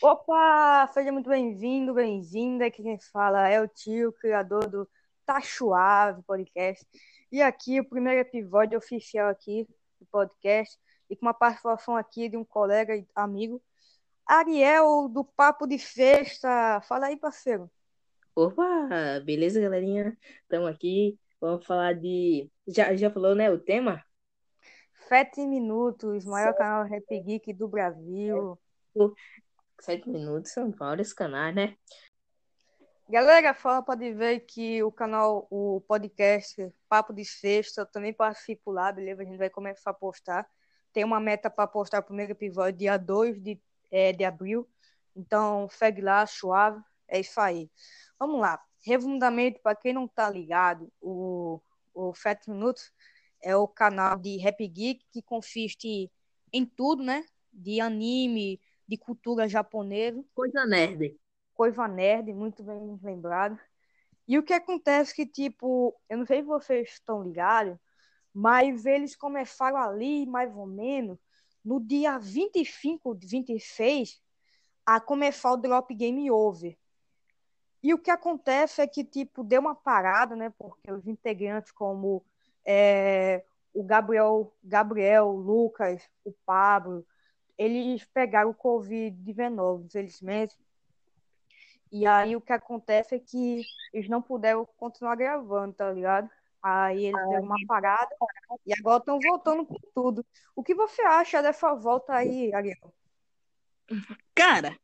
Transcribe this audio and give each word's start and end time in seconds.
Opa, 0.00 0.88
seja 0.94 1.10
muito 1.10 1.28
bem-vindo, 1.28 1.92
bem-vinda. 1.92 2.66
Aqui 2.66 2.84
quem 2.84 3.00
fala 3.00 3.48
é 3.48 3.60
o 3.60 3.66
tio, 3.66 4.12
criador 4.12 4.68
do 4.68 4.88
Tá 5.26 5.40
Suave 5.40 6.22
Podcast. 6.22 6.86
E 7.32 7.42
aqui 7.42 7.80
o 7.80 7.84
primeiro 7.84 8.20
episódio 8.20 8.78
oficial 8.78 9.28
aqui 9.28 9.66
do 9.98 10.06
podcast 10.06 10.78
e 11.10 11.16
com 11.16 11.26
uma 11.26 11.34
participação 11.34 11.96
aqui 11.96 12.28
de 12.28 12.36
um 12.36 12.44
colega 12.44 12.94
e 12.94 13.04
amigo, 13.12 13.60
Ariel 14.24 15.08
do 15.08 15.24
Papo 15.24 15.66
de 15.66 15.78
Festa. 15.78 16.80
Fala 16.82 17.06
aí, 17.06 17.16
parceiro. 17.16 17.68
Opa, 18.36 18.88
beleza, 19.24 19.60
galerinha? 19.60 20.16
Estamos 20.42 20.68
aqui. 20.68 21.18
Vamos 21.40 21.66
falar 21.66 21.94
de. 21.94 22.48
Já, 22.68 22.94
já 22.94 23.10
falou, 23.10 23.34
né? 23.34 23.50
O 23.50 23.58
tema? 23.58 24.04
Sete 25.08 25.44
minutos, 25.44 26.24
maior 26.24 26.54
canal 26.54 26.84
Rap 26.84 27.04
Geek 27.08 27.52
do 27.52 27.66
Brasil. 27.66 28.56
Sete 29.80 30.08
minutos 30.08 30.52
são 30.52 30.70
vários 30.70 31.12
canais, 31.12 31.54
né? 31.54 31.76
Galera, 33.08 33.54
fala 33.54 33.82
pode 33.82 34.12
ver 34.12 34.40
que 34.40 34.82
o 34.82 34.92
canal, 34.92 35.46
o 35.50 35.80
podcast 35.88 36.70
Papo 36.88 37.12
de 37.12 37.24
Sexta, 37.24 37.80
eu 37.82 37.86
também 37.86 38.12
participo 38.12 38.70
lá, 38.70 38.92
beleza? 38.92 39.22
A 39.22 39.24
gente 39.24 39.38
vai 39.38 39.48
começar 39.48 39.90
a 39.90 39.94
postar. 39.94 40.46
Tem 40.92 41.04
uma 41.04 41.18
meta 41.18 41.48
para 41.48 41.66
postar 41.66 42.00
o 42.00 42.02
primeiro 42.02 42.32
episódio 42.32 42.78
dia 42.78 42.98
2 42.98 43.40
de, 43.40 43.58
é, 43.90 44.12
de 44.12 44.24
abril. 44.24 44.68
Então, 45.16 45.68
segue 45.70 46.02
lá, 46.02 46.26
suave. 46.26 46.82
É 47.08 47.18
isso 47.18 47.40
aí. 47.40 47.70
Vamos 48.18 48.40
lá. 48.40 48.62
Resumidamente, 48.84 49.58
para 49.60 49.74
quem 49.74 49.94
não 49.94 50.06
tá 50.06 50.28
ligado, 50.28 50.92
o, 51.00 51.62
o 51.94 52.14
Sete 52.14 52.50
Minutos 52.50 52.92
é 53.42 53.56
o 53.56 53.66
canal 53.66 54.18
de 54.18 54.36
Rap 54.36 54.58
Geek 54.68 55.06
que 55.10 55.22
consiste 55.22 56.10
em 56.52 56.66
tudo, 56.66 57.02
né? 57.02 57.24
De 57.50 57.80
anime, 57.80 58.60
de 58.88 58.96
cultura 58.96 59.46
japonesa. 59.46 60.24
Coisa 60.34 60.64
nerd. 60.64 61.14
Coisa 61.54 61.86
nerd, 61.86 62.32
muito 62.32 62.62
bem 62.62 62.98
lembrado. 63.02 63.58
E 64.26 64.38
o 64.38 64.42
que 64.42 64.52
acontece 64.52 65.14
que, 65.14 65.26
tipo, 65.26 65.94
eu 66.08 66.18
não 66.18 66.26
sei 66.26 66.40
se 66.40 66.46
vocês 66.46 66.90
estão 66.90 67.22
ligados, 67.22 67.76
mas 68.32 68.86
eles 68.86 69.14
começaram 69.14 69.76
ali, 69.76 70.26
mais 70.26 70.54
ou 70.56 70.66
menos, 70.66 71.18
no 71.64 71.80
dia 71.80 72.18
25, 72.18 73.18
26, 73.20 74.20
a 74.86 75.00
começar 75.00 75.52
o 75.52 75.56
Drop 75.56 75.94
Game 75.94 76.30
Over. 76.30 76.76
E 77.82 77.94
o 77.94 77.98
que 77.98 78.10
acontece 78.10 78.80
é 78.80 78.86
que, 78.86 79.04
tipo, 79.04 79.44
deu 79.44 79.60
uma 79.60 79.74
parada, 79.74 80.34
né? 80.34 80.52
Porque 80.58 80.90
os 80.90 81.06
integrantes 81.06 81.70
como 81.70 82.24
é, 82.64 83.44
o 83.72 83.82
Gabriel, 83.82 84.52
Gabriel, 84.62 85.28
o 85.28 85.36
Lucas, 85.36 86.02
o 86.24 86.32
Pablo, 86.44 87.06
eles 87.58 88.04
pegaram 88.04 88.50
o 88.50 88.54
Covid-19, 88.54 89.84
infelizmente. 89.86 90.56
E 91.90 92.06
aí 92.06 92.36
o 92.36 92.40
que 92.40 92.52
acontece 92.52 93.14
é 93.14 93.18
que 93.18 93.62
eles 93.92 94.08
não 94.08 94.22
puderam 94.22 94.66
continuar 94.76 95.16
gravando, 95.16 95.74
tá 95.74 95.92
ligado? 95.92 96.30
Aí 96.62 97.06
eles 97.06 97.28
deram 97.28 97.44
uma 97.44 97.56
parada 97.66 98.14
e 98.66 98.72
agora 98.78 98.98
estão 98.98 99.18
voltando 99.20 99.66
com 99.66 99.78
tudo. 99.94 100.24
O 100.54 100.62
que 100.62 100.74
você 100.74 101.02
acha 101.02 101.42
dessa 101.42 101.74
volta 101.74 102.14
aí, 102.14 102.52
Ariel? 102.54 102.94
Cara, 104.34 104.76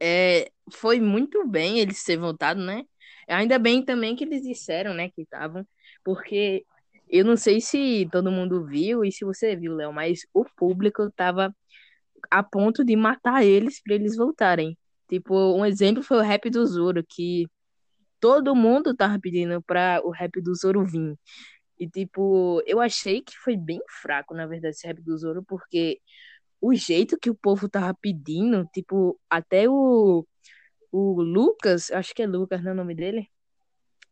é, 0.00 0.50
foi 0.72 1.00
muito 1.00 1.46
bem 1.46 1.80
eles 1.80 2.04
ter 2.04 2.16
voltado, 2.16 2.60
né? 2.60 2.84
Ainda 3.26 3.58
bem 3.58 3.84
também 3.84 4.14
que 4.14 4.24
eles 4.24 4.42
disseram, 4.42 4.94
né, 4.94 5.08
que 5.08 5.22
estavam, 5.22 5.66
porque 6.04 6.64
eu 7.08 7.24
não 7.24 7.36
sei 7.36 7.60
se 7.60 8.06
todo 8.12 8.30
mundo 8.30 8.64
viu 8.64 9.04
e 9.04 9.10
se 9.10 9.24
você 9.24 9.56
viu, 9.56 9.74
Léo, 9.74 9.92
mas 9.92 10.26
o 10.32 10.44
público 10.44 11.10
tava 11.10 11.54
a 12.30 12.42
ponto 12.42 12.84
de 12.84 12.96
matar 12.96 13.44
eles 13.44 13.80
para 13.82 13.94
eles 13.94 14.16
voltarem. 14.16 14.78
Tipo, 15.08 15.34
um 15.56 15.64
exemplo 15.66 16.02
foi 16.02 16.18
o 16.18 16.22
rap 16.22 16.48
do 16.50 16.64
Zoro, 16.66 17.04
que 17.08 17.46
todo 18.20 18.54
mundo 18.56 18.94
tava 18.96 19.18
pedindo 19.20 19.62
para 19.62 20.00
o 20.04 20.10
rap 20.10 20.40
do 20.40 20.54
Zoro 20.54 20.84
vir. 20.84 21.16
E, 21.78 21.88
tipo, 21.88 22.62
eu 22.66 22.80
achei 22.80 23.22
que 23.22 23.36
foi 23.38 23.56
bem 23.56 23.80
fraco, 24.02 24.34
na 24.34 24.46
verdade, 24.46 24.76
esse 24.76 24.86
rap 24.86 25.00
do 25.02 25.16
Zoro, 25.18 25.44
porque 25.44 26.00
o 26.60 26.74
jeito 26.74 27.18
que 27.20 27.30
o 27.30 27.34
povo 27.34 27.68
tava 27.68 27.94
pedindo, 27.94 28.66
tipo, 28.72 29.20
até 29.28 29.68
o, 29.68 30.26
o 30.92 31.22
Lucas, 31.22 31.90
acho 31.90 32.14
que 32.14 32.22
é 32.22 32.26
Lucas, 32.26 32.62
não 32.62 32.70
é 32.70 32.74
o 32.74 32.76
nome 32.76 32.94
dele? 32.94 33.28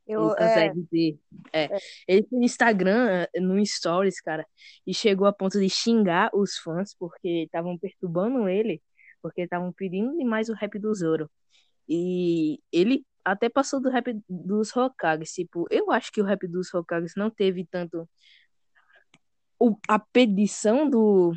Eu, 0.06 0.22
Lucas 0.22 0.50
é, 0.50 0.66
RD. 0.66 1.18
É. 1.52 1.68
Ele 2.08 2.26
no 2.30 2.42
Instagram, 2.42 3.26
no 3.36 3.64
Stories, 3.64 4.20
cara, 4.20 4.46
e 4.86 4.92
chegou 4.92 5.26
a 5.26 5.32
ponto 5.32 5.58
de 5.58 5.68
xingar 5.68 6.30
os 6.34 6.56
fãs 6.58 6.94
porque 6.98 7.44
estavam 7.44 7.78
perturbando 7.78 8.48
ele, 8.48 8.82
porque 9.22 9.42
estavam 9.42 9.72
pedindo 9.72 10.16
demais 10.16 10.48
o 10.48 10.54
rap 10.54 10.78
do 10.78 10.94
Zoro. 10.94 11.30
E 11.88 12.60
ele 12.72 13.04
até 13.24 13.48
passou 13.48 13.80
do 13.80 13.90
rap 13.90 14.18
dos 14.28 14.74
Hokages. 14.76 15.32
Tipo, 15.32 15.66
eu 15.70 15.90
acho 15.90 16.10
que 16.10 16.20
o 16.20 16.24
rap 16.24 16.46
dos 16.48 16.72
Hokages 16.74 17.14
não 17.16 17.30
teve 17.30 17.66
tanto 17.70 18.08
o, 19.58 19.76
a 19.88 19.98
pedição 19.98 20.88
do, 20.90 21.32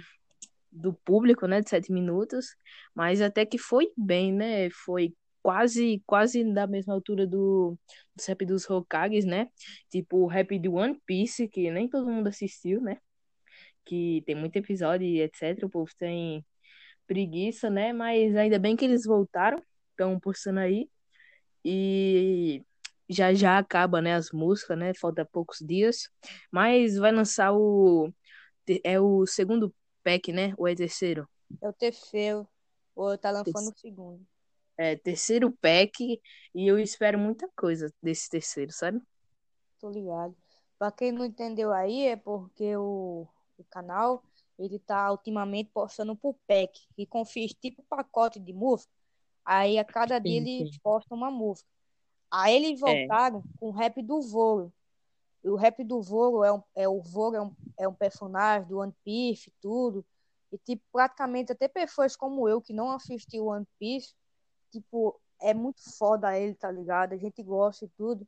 do 0.71 0.93
público, 0.93 1.45
né, 1.47 1.61
de 1.61 1.69
sete 1.69 1.91
minutos, 1.91 2.55
mas 2.93 3.21
até 3.21 3.45
que 3.45 3.57
foi 3.57 3.91
bem, 3.95 4.33
né? 4.33 4.69
Foi 4.71 5.13
quase 5.45 6.01
quase 6.07 6.43
da 6.43 6.65
mesma 6.65 6.95
altura 6.95 7.27
do, 7.27 7.77
do 8.15 8.23
rap 8.27 8.43
dos 8.47 8.67
Hokages, 8.67 9.25
né? 9.25 9.47
Tipo 9.91 10.17
o 10.17 10.25
rap 10.25 10.57
de 10.57 10.67
One 10.67 10.99
Piece, 11.05 11.47
que 11.47 11.69
nem 11.69 11.87
todo 11.87 12.09
mundo 12.09 12.29
assistiu, 12.29 12.81
né? 12.81 12.97
Que 13.85 14.23
tem 14.25 14.33
muito 14.33 14.55
episódio 14.55 15.05
e 15.05 15.21
etc. 15.21 15.63
O 15.63 15.69
povo 15.69 15.91
tem 15.99 16.43
preguiça, 17.05 17.69
né? 17.69 17.93
Mas 17.93 18.35
ainda 18.35 18.57
bem 18.57 18.75
que 18.75 18.85
eles 18.85 19.05
voltaram, 19.05 19.61
estão 19.91 20.19
postando 20.19 20.61
aí. 20.61 20.89
E 21.63 22.63
já 23.07 23.31
já 23.31 23.59
acaba, 23.59 24.01
né, 24.01 24.15
as 24.15 24.31
músicas, 24.31 24.75
né? 24.79 24.93
Falta 24.95 25.23
poucos 25.31 25.59
dias. 25.59 26.09
Mas 26.51 26.97
vai 26.97 27.11
lançar 27.11 27.53
o 27.53 28.11
é 28.83 28.99
o 28.99 29.27
segundo 29.27 29.71
pack, 30.03 30.33
né? 30.33 30.55
Ou 30.57 30.67
é 30.67 30.73
terceiro? 30.73 31.29
É 31.61 31.69
o 31.69 31.73
terceiro. 31.73 32.47
Ou 32.95 33.15
tá 33.15 33.29
lançando 33.29 33.71
o 33.71 33.77
segundo 33.77 34.25
é, 34.77 34.95
terceiro 34.95 35.51
pack 35.61 36.21
e 36.53 36.67
eu 36.67 36.77
espero 36.79 37.17
muita 37.17 37.49
coisa 37.55 37.93
desse 38.01 38.29
terceiro, 38.29 38.71
sabe? 38.71 39.01
Tô 39.79 39.89
ligado. 39.89 40.35
Pra 40.77 40.91
quem 40.91 41.11
não 41.11 41.25
entendeu 41.25 41.71
aí, 41.71 42.07
é 42.07 42.15
porque 42.15 42.75
o, 42.75 43.27
o 43.57 43.63
canal 43.65 44.23
ele 44.57 44.79
tá 44.79 45.11
ultimamente 45.11 45.69
postando 45.73 46.15
por 46.15 46.35
pack, 46.47 46.87
que 46.95 47.05
consiste 47.05 47.57
tipo 47.59 47.83
pacote 47.89 48.39
de 48.39 48.53
música. 48.53 48.91
Aí 49.43 49.77
a 49.77 49.83
cada 49.83 50.17
dia 50.19 50.41
sim, 50.41 50.71
sim. 50.71 50.79
postam 50.81 51.17
uma 51.17 51.29
música. 51.29 51.69
Aí 52.31 52.55
eles 52.55 52.79
voltaram 52.79 53.39
é. 53.39 53.59
com 53.59 53.67
o 53.67 53.71
rap 53.71 54.01
do 54.01 54.21
Voro. 54.21 54.73
E 55.43 55.49
o 55.49 55.55
rap 55.55 55.83
do 55.83 56.01
Voro 56.01 56.43
é, 56.43 56.51
um, 56.51 56.63
é 56.73 56.89
o 56.89 57.01
Voro 57.01 57.35
é 57.35 57.41
um, 57.41 57.55
é 57.77 57.87
um 57.87 57.93
personagem 57.93 58.67
do 58.67 58.79
One 58.79 58.93
Piece 59.03 59.53
tudo. 59.61 60.03
E 60.51 60.57
tipo, 60.57 60.83
praticamente 60.91 61.51
até 61.51 61.67
pessoas 61.67 62.15
como 62.15 62.49
eu 62.49 62.61
que 62.61 62.73
não 62.73 62.91
assistiu 62.91 63.47
One 63.47 63.67
Piece 63.77 64.15
tipo, 64.71 65.19
é 65.41 65.53
muito 65.53 65.81
foda 65.97 66.37
ele, 66.37 66.55
tá 66.55 66.71
ligado? 66.71 67.13
A 67.13 67.17
gente 67.17 67.41
gosta 67.43 67.85
e 67.85 67.89
tudo. 67.89 68.27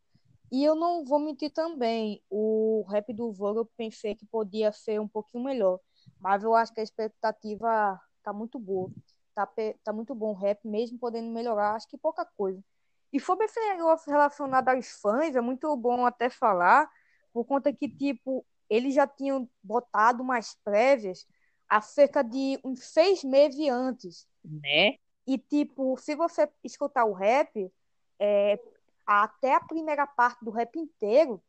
E 0.51 0.63
eu 0.63 0.75
não 0.75 1.03
vou 1.03 1.19
mentir 1.19 1.51
também, 1.51 2.21
o 2.29 2.85
rap 2.89 3.11
do 3.13 3.33
Vogue 3.33 3.59
eu 3.59 3.65
pensei 3.77 4.15
que 4.15 4.25
podia 4.25 4.71
ser 4.71 4.99
um 5.01 5.07
pouquinho 5.07 5.43
melhor, 5.43 5.79
mas 6.21 6.41
eu 6.43 6.55
acho 6.55 6.73
que 6.73 6.79
a 6.79 6.83
expectativa 6.83 7.99
tá 8.23 8.31
muito 8.31 8.57
boa. 8.57 8.89
Tá, 9.35 9.47
tá 9.83 9.93
muito 9.93 10.15
bom 10.15 10.31
o 10.31 10.33
rap, 10.33 10.65
mesmo 10.67 10.97
podendo 10.97 11.29
melhorar, 11.29 11.75
acho 11.75 11.87
que 11.87 11.97
pouca 11.97 12.25
coisa. 12.25 12.63
E 13.11 13.19
sobre 13.19 13.45
esse 13.45 13.59
negócio 13.59 14.09
relacionado 14.09 14.69
aos 14.69 14.87
fãs, 14.99 15.35
é 15.35 15.41
muito 15.41 15.75
bom 15.75 16.05
até 16.05 16.29
falar, 16.29 16.89
por 17.33 17.45
conta 17.45 17.71
que, 17.71 17.87
tipo, 17.87 18.45
eles 18.69 18.95
já 18.95 19.05
tinham 19.05 19.49
botado 19.61 20.23
umas 20.23 20.55
prévias 20.63 21.25
há 21.69 21.81
cerca 21.81 22.23
de 22.23 22.59
uns 22.63 22.83
seis 22.83 23.23
meses 23.23 23.69
antes. 23.69 24.27
Né? 24.43 24.97
E, 25.27 25.37
tipo, 25.37 25.97
se 25.97 26.15
você 26.15 26.49
escutar 26.63 27.03
o 27.03 27.11
rap, 27.11 27.71
é, 28.17 28.57
até 29.05 29.53
a 29.53 29.59
primeira 29.59 30.07
parte 30.07 30.43
do 30.43 30.51
rap 30.51 30.79
inteiro, 30.79 31.43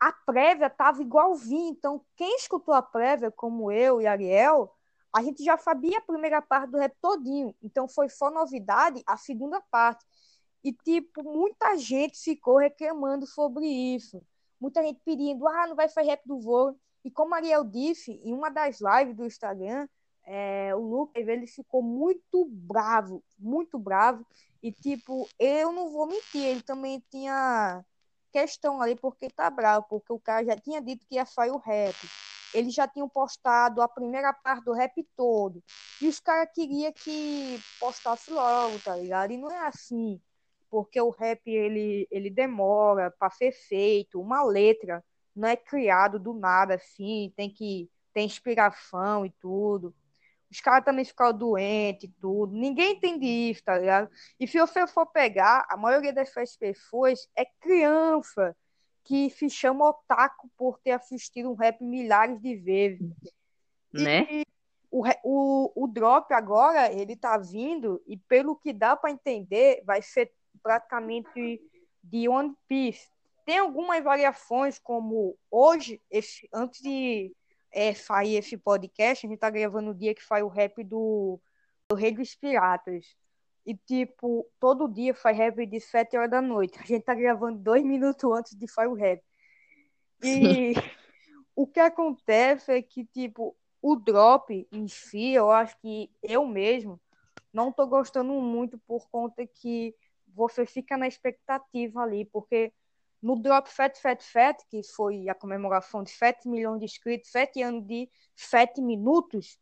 a 0.00 0.10
prévia 0.10 0.70
tava 0.70 1.02
igualzinho. 1.02 1.68
Então, 1.68 2.04
quem 2.16 2.36
escutou 2.36 2.72
a 2.72 2.80
prévia, 2.80 3.30
como 3.30 3.70
eu 3.70 4.00
e 4.00 4.06
Ariel, 4.06 4.74
a 5.12 5.22
gente 5.22 5.44
já 5.44 5.58
sabia 5.58 5.98
a 5.98 6.02
primeira 6.02 6.40
parte 6.40 6.70
do 6.70 6.78
rap 6.78 6.96
todinho. 7.02 7.54
Então, 7.62 7.86
foi 7.86 8.08
só 8.08 8.30
novidade 8.30 9.02
a 9.06 9.18
segunda 9.18 9.60
parte. 9.70 10.04
E, 10.64 10.72
tipo, 10.72 11.22
muita 11.22 11.76
gente 11.76 12.18
ficou 12.18 12.56
reclamando 12.56 13.26
sobre 13.26 13.66
isso. 13.66 14.22
Muita 14.58 14.82
gente 14.82 15.00
pedindo, 15.04 15.46
ah, 15.46 15.66
não 15.66 15.76
vai 15.76 15.88
fazer 15.88 16.08
rap 16.08 16.22
do 16.24 16.40
voo. 16.40 16.74
E 17.04 17.10
como 17.10 17.34
Ariel 17.34 17.64
disse, 17.64 18.12
em 18.24 18.32
uma 18.32 18.48
das 18.48 18.78
lives 18.80 19.14
do 19.14 19.26
Instagram, 19.26 19.86
é, 20.24 20.74
o 20.74 20.78
Lucas 20.78 21.26
ele 21.26 21.46
ficou 21.46 21.82
muito 21.82 22.44
bravo, 22.46 23.22
muito 23.38 23.78
bravo. 23.78 24.26
E, 24.62 24.70
tipo, 24.70 25.28
eu 25.38 25.72
não 25.72 25.90
vou 25.90 26.06
mentir, 26.06 26.44
ele 26.44 26.62
também 26.62 27.02
tinha 27.10 27.84
questão 28.32 28.80
ali 28.80 28.96
porque 28.96 29.28
tá 29.28 29.50
bravo, 29.50 29.86
porque 29.88 30.12
o 30.12 30.18
cara 30.18 30.44
já 30.44 30.56
tinha 30.56 30.80
dito 30.80 31.06
que 31.06 31.16
ia 31.16 31.26
sair 31.26 31.50
o 31.50 31.58
rap. 31.58 31.94
eles 32.54 32.74
já 32.74 32.86
tinham 32.86 33.08
postado 33.08 33.82
a 33.82 33.88
primeira 33.88 34.32
parte 34.32 34.64
do 34.64 34.72
rap 34.72 35.06
todo. 35.16 35.62
E 36.00 36.08
os 36.08 36.20
caras 36.20 36.50
queriam 36.54 36.92
que 36.92 37.58
postasse 37.80 38.30
logo, 38.30 38.78
tá 38.80 38.96
ligado? 38.96 39.32
E 39.32 39.38
não 39.38 39.50
é 39.50 39.66
assim. 39.66 40.20
Porque 40.70 41.00
o 41.00 41.10
rap, 41.10 41.40
ele, 41.46 42.06
ele 42.10 42.30
demora 42.30 43.10
para 43.10 43.30
ser 43.30 43.52
feito. 43.52 44.20
Uma 44.20 44.42
letra 44.42 45.04
não 45.34 45.48
é 45.48 45.56
criado 45.56 46.18
do 46.18 46.34
nada, 46.34 46.74
assim. 46.74 47.32
Tem 47.36 47.50
que 47.50 47.90
ter 48.12 48.22
inspiração 48.22 49.24
e 49.24 49.30
tudo. 49.30 49.94
Os 50.52 50.60
caras 50.60 50.84
também 50.84 51.04
ficaram 51.04 51.36
doentes 51.36 52.04
e 52.04 52.12
tudo. 52.20 52.54
Ninguém 52.54 52.92
entende 52.92 53.26
isso, 53.26 53.64
tá 53.64 53.78
ligado? 53.78 54.10
E 54.38 54.46
se 54.46 54.60
você 54.60 54.86
for 54.86 55.06
pegar, 55.06 55.66
a 55.70 55.78
maioria 55.78 56.12
dessas 56.12 56.54
pessoas 56.56 57.26
é 57.34 57.46
criança 57.58 58.54
que 59.02 59.30
se 59.30 59.48
chama 59.48 59.88
otaku 59.88 60.50
por 60.56 60.78
ter 60.78 60.90
assistido 60.90 61.50
um 61.50 61.54
rap 61.54 61.82
milhares 61.82 62.38
de 62.38 62.54
vezes. 62.54 63.10
Né? 63.90 64.26
E 64.30 64.46
o, 64.90 65.04
o, 65.24 65.84
o 65.84 65.88
drop 65.88 66.32
agora, 66.34 66.92
ele 66.92 67.16
tá 67.16 67.38
vindo, 67.38 68.02
e 68.06 68.18
pelo 68.18 68.54
que 68.54 68.74
dá 68.74 68.94
para 68.94 69.10
entender, 69.10 69.82
vai 69.86 70.02
ser 70.02 70.30
praticamente 70.62 71.60
de 72.04 72.28
One 72.28 72.54
Piece. 72.68 73.08
Tem 73.46 73.58
algumas 73.58 74.04
variações, 74.04 74.78
como 74.78 75.36
hoje, 75.50 76.00
esse, 76.10 76.46
antes 76.52 76.80
de 76.82 77.34
é, 77.72 77.94
sair 77.94 78.36
esse 78.36 78.56
podcast, 78.56 79.26
a 79.26 79.30
gente 79.30 79.38
tá 79.38 79.50
gravando 79.50 79.90
o 79.90 79.94
dia 79.94 80.14
que 80.14 80.22
sai 80.22 80.42
o 80.42 80.48
rap 80.48 80.84
do, 80.84 81.40
do 81.88 81.96
Rei 81.96 82.12
dos 82.12 82.34
Piratas. 82.34 83.16
E, 83.64 83.74
tipo, 83.76 84.48
todo 84.58 84.88
dia 84.88 85.14
faz 85.14 85.36
rap 85.36 85.64
de 85.66 85.80
7 85.80 86.16
horas 86.16 86.30
da 86.30 86.42
noite. 86.42 86.78
A 86.80 86.84
gente 86.84 87.04
tá 87.04 87.14
gravando 87.14 87.58
dois 87.58 87.82
minutos 87.82 88.30
antes 88.30 88.56
de 88.56 88.68
sair 88.68 88.88
o 88.88 88.94
rap. 88.94 89.22
E 90.22 90.72
o 91.54 91.66
que 91.66 91.80
acontece 91.80 92.72
é 92.72 92.82
que, 92.82 93.04
tipo, 93.04 93.56
o 93.80 93.96
drop 93.96 94.66
em 94.70 94.88
si, 94.88 95.32
eu 95.32 95.50
acho 95.50 95.76
que 95.80 96.10
eu 96.22 96.46
mesmo 96.46 97.00
não 97.52 97.72
tô 97.72 97.86
gostando 97.86 98.32
muito 98.34 98.78
por 98.86 99.08
conta 99.10 99.46
que 99.46 99.94
você 100.34 100.64
fica 100.64 100.96
na 100.96 101.06
expectativa 101.06 102.00
ali, 102.00 102.24
porque 102.24 102.72
no 103.22 103.36
Drop 103.36 103.70
Fat 103.70 103.96
Fat 103.98 104.20
Fat, 104.22 104.56
que 104.68 104.82
foi 104.82 105.28
a 105.28 105.34
comemoração 105.34 106.02
de 106.02 106.10
7 106.10 106.48
milhões 106.48 106.80
de 106.80 106.86
inscritos, 106.86 107.30
7 107.30 107.62
anos 107.62 107.86
de 107.86 108.10
7 108.34 108.80
minutos, 108.82 109.58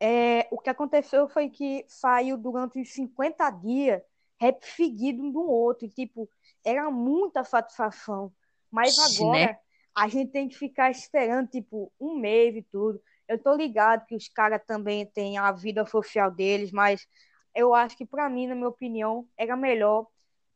é, 0.00 0.46
o 0.50 0.58
que 0.58 0.68
aconteceu 0.68 1.28
foi 1.28 1.48
que 1.48 1.84
saiu 1.88 2.36
durante 2.36 2.80
os 2.80 2.92
50 2.92 3.50
dias 3.50 4.02
rap 4.38 4.62
seguido 4.64 5.22
um 5.22 5.30
do 5.30 5.40
outro. 5.40 5.86
E, 5.86 5.90
tipo, 5.90 6.28
era 6.64 6.90
muita 6.90 7.44
satisfação. 7.44 8.32
Mas 8.70 8.98
agora 8.98 9.46
né? 9.46 9.58
a 9.94 10.08
gente 10.08 10.32
tem 10.32 10.48
que 10.48 10.56
ficar 10.56 10.90
esperando, 10.90 11.48
tipo, 11.48 11.92
um 11.98 12.18
mês 12.18 12.54
e 12.56 12.62
tudo. 12.62 13.00
Eu 13.26 13.38
tô 13.38 13.54
ligado 13.54 14.06
que 14.06 14.14
os 14.14 14.28
caras 14.28 14.60
também 14.66 15.06
têm 15.06 15.38
a 15.38 15.50
vida 15.50 15.84
social 15.86 16.30
deles, 16.30 16.70
mas 16.70 17.06
eu 17.54 17.74
acho 17.74 17.96
que, 17.96 18.04
para 18.04 18.28
mim, 18.28 18.46
na 18.46 18.54
minha 18.54 18.68
opinião, 18.68 19.26
era 19.36 19.56
melhor 19.56 20.06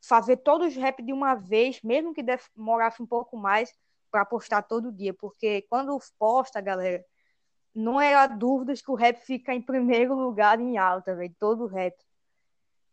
fazer 0.01 0.39
todos 0.39 0.69
os 0.69 0.77
rap 0.77 1.03
de 1.03 1.13
uma 1.13 1.35
vez, 1.35 1.81
mesmo 1.83 2.15
que 2.15 2.23
demorasse 2.23 3.03
um 3.03 3.07
pouco 3.07 3.37
mais, 3.37 3.73
para 4.11 4.25
postar 4.25 4.63
todo 4.63 4.93
dia. 4.93 5.15
Porque 5.15 5.63
quando 5.63 5.99
posta, 6.19 6.61
galera, 6.61 7.05
não 7.75 8.01
era 8.01 8.27
dúvidas 8.27 8.83
que 8.83 8.91
o 8.91 8.95
rap 8.95 9.19
fica 9.21 9.55
em 9.55 9.63
primeiro 9.63 10.15
lugar 10.15 10.61
em 10.61 10.79
alta, 10.79 11.15
velho, 11.15 11.35
todo 11.39 11.67
rap. 11.67 11.97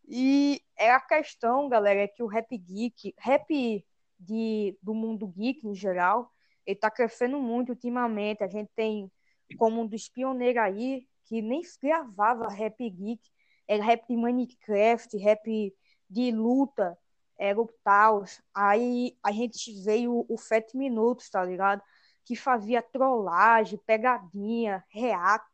E 0.07 0.61
é 0.77 0.91
a 0.91 0.99
questão, 0.99 1.67
galera, 1.67 2.01
é 2.01 2.07
que 2.07 2.23
o 2.23 2.27
rap 2.27 2.55
geek, 2.57 3.13
rap 3.17 3.85
de, 4.19 4.77
do 4.81 4.93
mundo 4.93 5.27
geek 5.27 5.67
em 5.67 5.75
geral, 5.75 6.31
ele 6.65 6.77
tá 6.77 6.89
crescendo 6.89 7.39
muito 7.39 7.69
ultimamente. 7.69 8.43
A 8.43 8.47
gente 8.47 8.69
tem 8.75 9.11
como 9.57 9.81
um 9.81 9.87
dos 9.87 10.07
pioneiros 10.07 10.61
aí, 10.61 11.07
que 11.25 11.41
nem 11.41 11.61
gravava 11.81 12.47
rap 12.47 12.89
geek, 12.89 13.21
era 13.67 13.83
rap 13.83 14.07
de 14.07 14.15
Minecraft, 14.15 15.17
rap 15.17 15.73
de 16.09 16.31
luta, 16.31 16.97
era 17.37 17.59
o 17.59 17.67
Taos. 17.83 18.41
Aí 18.53 19.15
a 19.23 19.31
gente 19.31 19.71
veio 19.83 20.25
o 20.27 20.37
Sete 20.37 20.75
Minutos, 20.77 21.29
tá 21.29 21.43
ligado? 21.43 21.81
que 22.27 22.35
fazia 22.35 22.81
trollagem, 22.81 23.79
pegadinha, 23.85 24.83
react. 24.89 25.47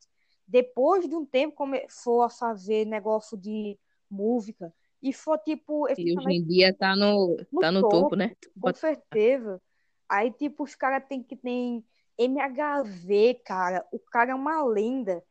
Depois 0.48 1.08
de 1.08 1.16
um 1.16 1.24
tempo 1.24 1.56
começou 1.56 2.24
a 2.24 2.32
fazer 2.32 2.84
negócio 2.86 3.38
de 3.38 3.78
música. 4.10 4.74
E 5.00 5.14
foi 5.14 5.38
tipo. 5.38 5.88
E 5.96 6.18
hoje 6.18 6.32
em 6.32 6.44
dia 6.44 6.76
tá 6.76 6.96
no, 6.96 7.38
no 7.52 7.60
tá 7.60 7.72
no 7.72 7.82
topo, 7.82 8.00
topo, 8.00 8.16
né? 8.16 8.36
Com 8.60 8.74
certeza. 8.74 9.62
Aí, 10.10 10.32
tipo, 10.32 10.64
os 10.64 10.74
caras 10.74 11.04
tem 11.08 11.22
que 11.22 11.36
tem 11.36 11.86
MHV, 12.18 13.42
cara. 13.46 13.86
O 13.92 14.00
cara 14.00 14.32
é 14.32 14.36
uma 14.36 14.66
lenda. 14.66 15.24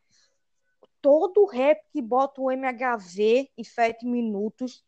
Todo 1.00 1.44
rap 1.46 1.82
que 1.92 2.00
bota 2.00 2.40
o 2.40 2.52
MHV 2.52 3.50
em 3.58 3.64
sete 3.64 4.06
minutos, 4.06 4.84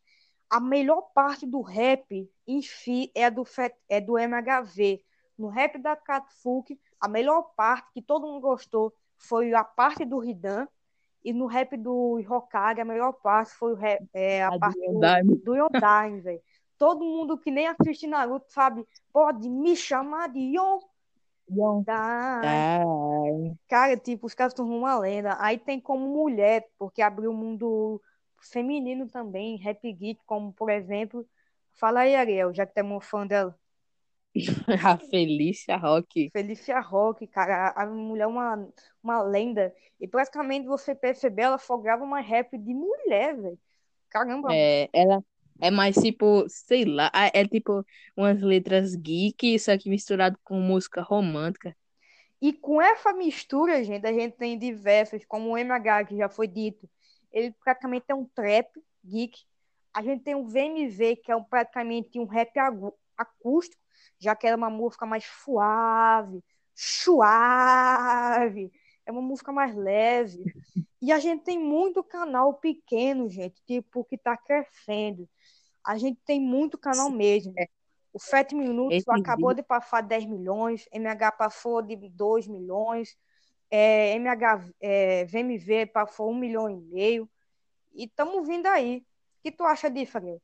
a 0.49 0.61
melhor 0.61 1.03
parte 1.15 1.47
do 1.47 1.61
rap 1.61 2.31
em 2.47 2.63
si 2.63 3.11
é 3.15 3.31
do, 3.31 3.45
é 3.89 4.01
do 4.01 4.19
MHV. 4.19 5.03
No 5.37 5.49
rap 5.49 5.79
da 5.79 5.97
Katsuki, 5.97 6.79
a 7.01 7.09
melhor 7.09 7.43
parte 7.57 7.93
que 7.93 8.03
todo 8.03 8.27
mundo 8.27 8.41
gostou 8.41 8.95
foi 9.17 9.53
a 9.53 9.65
parte 9.65 10.05
do 10.05 10.25
Hidan. 10.25 10.69
E 11.25 11.33
no 11.33 11.47
rap 11.47 11.77
do 11.77 12.23
Hokage, 12.29 12.83
a 12.83 12.85
melhor 12.85 13.15
parte 13.15 13.55
foi 13.55 13.73
o 13.73 13.77
rap, 13.77 14.07
é, 14.13 14.45
a, 14.45 14.49
a 14.49 14.59
parte 14.59 14.79
do, 14.79 15.37
do 15.37 15.55
Yondaime, 15.55 16.21
velho. 16.21 16.43
Todo 16.77 17.03
mundo 17.03 17.39
que 17.39 17.51
nem 17.51 17.67
assiste 17.67 18.07
Naruto 18.07 18.53
sabe, 18.53 18.87
pode 19.11 19.49
me 19.49 19.75
chamar 19.75 20.29
de 20.29 20.39
Yon. 20.39 20.81
Yondaime. 21.51 23.57
Cara, 23.67 23.97
tipo, 23.97 24.27
os 24.27 24.35
caras 24.35 24.53
estão 24.53 24.69
uma 24.69 24.99
lenda. 24.99 25.35
Aí 25.41 25.57
tem 25.57 25.81
como 25.81 26.07
mulher, 26.07 26.69
porque 26.79 27.01
abriu 27.01 27.31
o 27.31 27.35
mundo 27.35 28.03
feminino 28.51 29.09
também, 29.09 29.57
rap 29.57 29.81
geek, 29.93 30.21
como 30.27 30.53
por 30.53 30.71
exemplo. 30.71 31.27
Fala 31.75 32.01
aí, 32.01 32.15
Ariel, 32.15 32.55
já 32.55 32.67
que 32.67 32.75
tu 32.75 32.79
é 32.79 32.85
um 32.85 33.01
fã 33.01 33.27
dela. 33.27 33.59
A 34.85 34.99
Felícia 34.99 35.77
Rock. 35.77 36.31
Felícia 36.31 36.81
Rock, 36.81 37.27
cara, 37.27 37.73
a 37.77 37.87
mulher 37.87 38.25
é 38.25 38.27
uma, 38.27 38.69
uma 39.03 39.23
lenda. 39.23 39.73
E 40.01 40.09
praticamente 40.09 40.67
você 40.67 40.95
percebeu, 40.95 41.47
ela 41.47 41.59
folgava 41.59 42.03
uma 42.03 42.21
rap 42.21 42.57
de 42.59 42.75
mulher, 42.75 43.37
velho. 43.37 43.59
Caramba. 44.11 44.49
É, 44.53 44.89
ela 44.93 45.23
é 45.61 45.71
mais 45.71 45.97
tipo, 45.97 46.45
sei 46.49 46.85
lá, 46.85 47.11
é 47.33 47.47
tipo 47.47 47.85
umas 48.17 48.41
letras 48.41 48.95
geek, 48.97 49.59
só 49.59 49.77
que 49.79 49.89
misturado 49.89 50.39
com 50.43 50.61
música 50.61 51.01
romântica. 51.01 51.77
E 52.41 52.53
com 52.53 52.83
essa 52.83 53.13
mistura, 53.13 53.83
gente, 53.85 54.07
a 54.07 54.13
gente 54.13 54.37
tem 54.37 54.59
diversas, 54.59 55.25
como 55.25 55.51
o 55.51 55.57
MH, 55.59 56.05
que 56.05 56.17
já 56.17 56.29
foi 56.29 56.47
dito. 56.47 56.89
Ele 57.35 57.55
praticamente 57.63 58.07
é 58.09 58.15
um 58.15 58.25
trap 58.25 58.71
geek. 59.05 59.39
A 59.93 60.03
gente 60.03 60.25
tem 60.25 60.35
o 60.35 60.47
VMV, 60.47 61.17
que 61.17 61.31
é 61.31 61.37
um, 61.37 61.45
praticamente 61.45 62.19
um 62.19 62.25
rap 62.25 62.51
acústico 63.17 63.85
já 64.19 64.35
que 64.35 64.47
era 64.47 64.57
uma 64.57 64.71
música 64.71 65.05
mais 65.05 65.25
suave, 65.25 66.43
suave, 66.75 68.73
é 69.07 69.13
uma 69.13 69.23
música 69.23 69.53
mais 69.53 69.75
leve. 69.75 70.43
E 71.01 71.13
a 71.13 71.19
gente 71.19 71.45
tem 71.45 71.59
muito 71.59 72.03
canal 72.03 72.55
pequeno, 72.55 73.29
gente, 73.29 73.61
tipo, 73.67 74.05
que 74.05 74.17
tá 74.17 74.37
crescendo. 74.37 75.29
A 75.85 75.99
gente 75.99 76.19
tem 76.25 76.41
muito 76.41 76.79
canal 76.79 77.11
mesmo. 77.11 77.53
É. 77.59 77.67
O 78.13 78.19
7 78.19 78.55
Minutos 78.55 78.99
Esse 78.99 79.11
acabou 79.11 79.51
vídeo. 79.51 79.63
de 79.63 79.69
passar 79.69 80.01
10 80.01 80.25
milhões, 80.25 80.89
MH 80.93 81.33
passou 81.33 81.83
de 81.83 81.97
2 82.09 82.47
milhões, 82.47 83.17
é, 83.71 84.15
MH, 84.17 84.71
é, 84.81 85.25
VMV 85.25 85.87
passou 85.87 86.31
1 86.31 86.35
milhão 86.35 86.71
e 86.71 86.77
meio. 86.77 87.31
E 87.95 88.05
estamos 88.05 88.47
vindo 88.47 88.67
aí. 88.67 88.99
O 88.99 89.43
que 89.43 89.53
tu 89.53 89.65
acha 89.65 89.91
disso, 89.91 90.17
Ariel? 90.17 90.41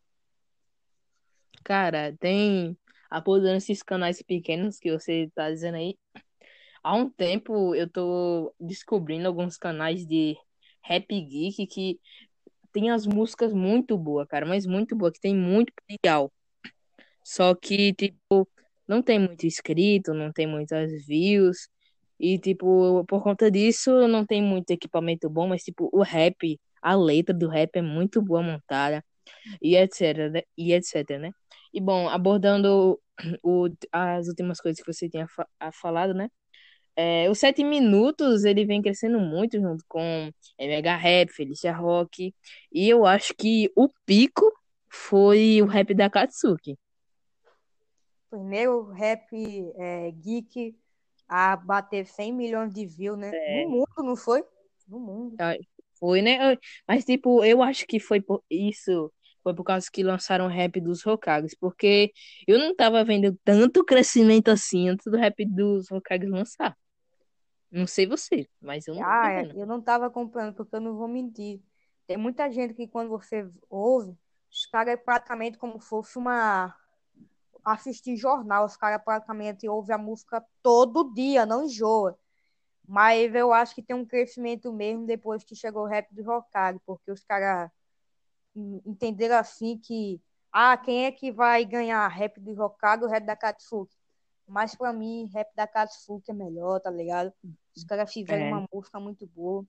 Cara, 1.65 2.17
tem 2.19 2.77
apodando 3.11 3.57
esses 3.57 3.83
canais 3.83 4.23
pequenos 4.23 4.79
que 4.79 4.91
você 4.91 5.31
tá 5.35 5.51
dizendo 5.51 5.77
aí. 5.77 5.97
Há 6.83 6.95
um 6.95 7.11
tempo 7.11 7.75
eu 7.75 7.89
tô 7.89 8.55
descobrindo 8.59 9.29
alguns 9.29 9.59
canais 9.59 10.07
de 10.07 10.37
rap 10.83 11.07
geek 11.09 11.67
que 11.67 12.01
tem 12.73 12.91
as 12.91 13.07
músicas 13.07 13.53
muito 13.53 13.99
boas, 13.99 14.27
cara, 14.29 14.47
mas 14.47 14.65
muito 14.65 14.97
boa, 14.97 15.13
que 15.13 15.21
tem 15.21 15.35
muito 15.35 15.73
potencial. 15.75 16.33
Só 17.23 17.55
que, 17.55 17.93
tipo, 17.95 18.49
não 18.87 19.03
tem 19.03 19.19
muito 19.19 19.47
inscrito, 19.47 20.15
não 20.15 20.33
tem 20.33 20.47
muitas 20.47 21.07
views. 21.07 21.69
E, 22.21 22.39
tipo, 22.39 23.05
por 23.07 23.23
conta 23.23 23.51
disso, 23.51 24.07
não 24.09 24.27
tem 24.27 24.43
muito 24.43 24.71
equipamento 24.71 25.31
bom, 25.31 25.49
mas, 25.49 25.63
tipo, 25.63 25.89
o 25.93 26.03
rap, 26.03 26.61
a 26.83 26.95
letra 26.95 27.35
do 27.35 27.49
rap 27.49 27.77
é 27.77 27.83
muito 27.83 28.21
boa 28.23 28.43
montada. 28.43 29.05
E 29.63 29.77
etc, 29.77 30.31
né? 30.31 30.43
E 30.57 30.73
etc, 30.75 31.19
né? 31.19 31.33
E 31.73 31.81
bom, 31.81 32.09
abordando 32.09 33.01
o, 33.43 33.69
as 33.93 34.29
últimas 34.29 34.61
coisas 34.61 34.83
que 34.83 34.93
você 34.93 35.09
tinha 35.09 35.27
fa 35.29 35.47
falado, 35.73 36.15
né? 36.15 36.29
É, 36.97 37.31
os 37.31 37.39
sete 37.39 37.65
minutos 37.65 38.45
ele 38.45 38.67
vem 38.67 38.83
crescendo 38.83 39.19
muito 39.19 39.59
junto 39.59 39.85
com 39.89 40.31
Mega 40.59 40.97
Rap, 40.97 41.31
Felicia 41.31 41.73
Rock. 41.73 42.35
E 42.73 42.89
eu 42.89 43.07
acho 43.07 43.35
que 43.35 43.71
o 43.77 43.89
pico 44.05 44.53
foi 44.89 45.63
o 45.63 45.67
rap 45.67 45.95
da 45.95 46.11
Katsuki. 46.11 46.77
Primeiro 48.29 48.91
rap 48.91 49.27
é, 49.79 50.11
geek 50.13 50.77
a 51.31 51.55
bater 51.55 52.07
100 52.07 52.33
milhões 52.33 52.75
de 52.75 52.85
views, 52.85 53.17
né? 53.17 53.31
É. 53.33 53.63
No 53.65 53.71
mundo, 53.71 53.87
não 53.99 54.17
foi? 54.17 54.43
No 54.89 54.99
mundo. 54.99 55.37
Foi, 55.95 56.21
né? 56.21 56.57
Mas, 56.89 57.05
tipo, 57.05 57.45
eu 57.45 57.63
acho 57.63 57.87
que 57.87 58.01
foi 58.01 58.21
por 58.21 58.43
isso. 58.51 59.13
Foi 59.41 59.55
por 59.55 59.63
causa 59.63 59.89
que 59.91 60.03
lançaram 60.03 60.47
o 60.47 60.49
rap 60.49 60.81
dos 60.81 61.07
Hokages. 61.07 61.55
Porque 61.55 62.13
eu 62.49 62.59
não 62.59 62.75
tava 62.75 63.05
vendo 63.05 63.39
tanto 63.45 63.85
crescimento 63.85 64.49
assim 64.49 64.89
antes 64.89 65.07
do 65.07 65.17
rap 65.17 65.47
dos 65.47 65.89
Hokages 65.93 66.29
lançar. 66.29 66.77
Não 67.71 67.87
sei 67.87 68.09
você, 68.09 68.49
mas 68.61 68.89
eu 68.89 68.97
não 68.97 69.05
Ah, 69.05 69.31
é, 69.31 69.53
eu 69.55 69.67
não 69.67 69.81
tava 69.81 70.07
acompanhando, 70.07 70.55
porque 70.57 70.75
eu 70.75 70.81
não 70.81 70.97
vou 70.97 71.07
mentir. 71.07 71.63
Tem 72.09 72.17
muita 72.17 72.51
gente 72.51 72.75
que 72.75 72.89
quando 72.89 73.09
você 73.09 73.49
ouve, 73.69 74.19
os 74.51 74.67
caras 74.67 74.95
é 74.95 74.97
praticamente 74.97 75.57
como 75.57 75.81
se 75.81 75.89
fosse 75.89 76.19
uma 76.19 76.75
assistir 77.65 78.17
jornal, 78.17 78.65
os 78.67 78.77
caras 78.77 79.03
praticamente 79.05 79.69
ouvem 79.69 79.95
a 79.95 79.99
música 79.99 80.45
todo 80.63 81.13
dia, 81.15 81.47
não 81.47 81.65
enjoa. 81.65 82.19
Mas 82.89 83.35
eu 83.35 83.53
acho 83.53 83.75
que 83.75 83.83
tem 83.83 83.97
um 83.97 84.07
crescimento 84.07 84.73
mesmo 84.73 85.07
depois 85.07 85.45
que 85.45 85.55
chegou 85.57 85.85
o 85.85 85.87
rap 85.87 86.13
do 86.15 86.29
Hokage, 86.31 86.81
porque 86.87 87.11
os 87.13 87.25
caras 87.25 87.71
en- 88.55 88.81
entenderam 88.87 89.37
assim 89.39 89.79
que 89.79 90.21
ah, 90.53 90.77
quem 90.77 91.07
é 91.07 91.13
que 91.13 91.33
vai 91.33 91.65
ganhar 91.65 92.07
rap 92.09 92.41
do 92.41 92.53
Hokage 92.63 93.05
ou 93.05 93.11
rap 93.11 93.25
da 93.25 93.37
Katsuki? 93.37 93.97
Mas 94.47 94.75
pra 94.75 94.93
mim, 94.93 95.27
rap 95.33 95.49
da 95.55 95.67
Katsuki 95.67 96.31
é 96.31 96.35
melhor, 96.35 96.81
tá 96.81 96.91
ligado? 96.91 97.33
Os 97.77 97.85
caras 97.85 98.13
fizeram 98.13 98.45
É, 98.45 98.45
uma 98.47 98.67
música 98.73 98.99
muito 99.01 99.27
boa. 99.29 99.65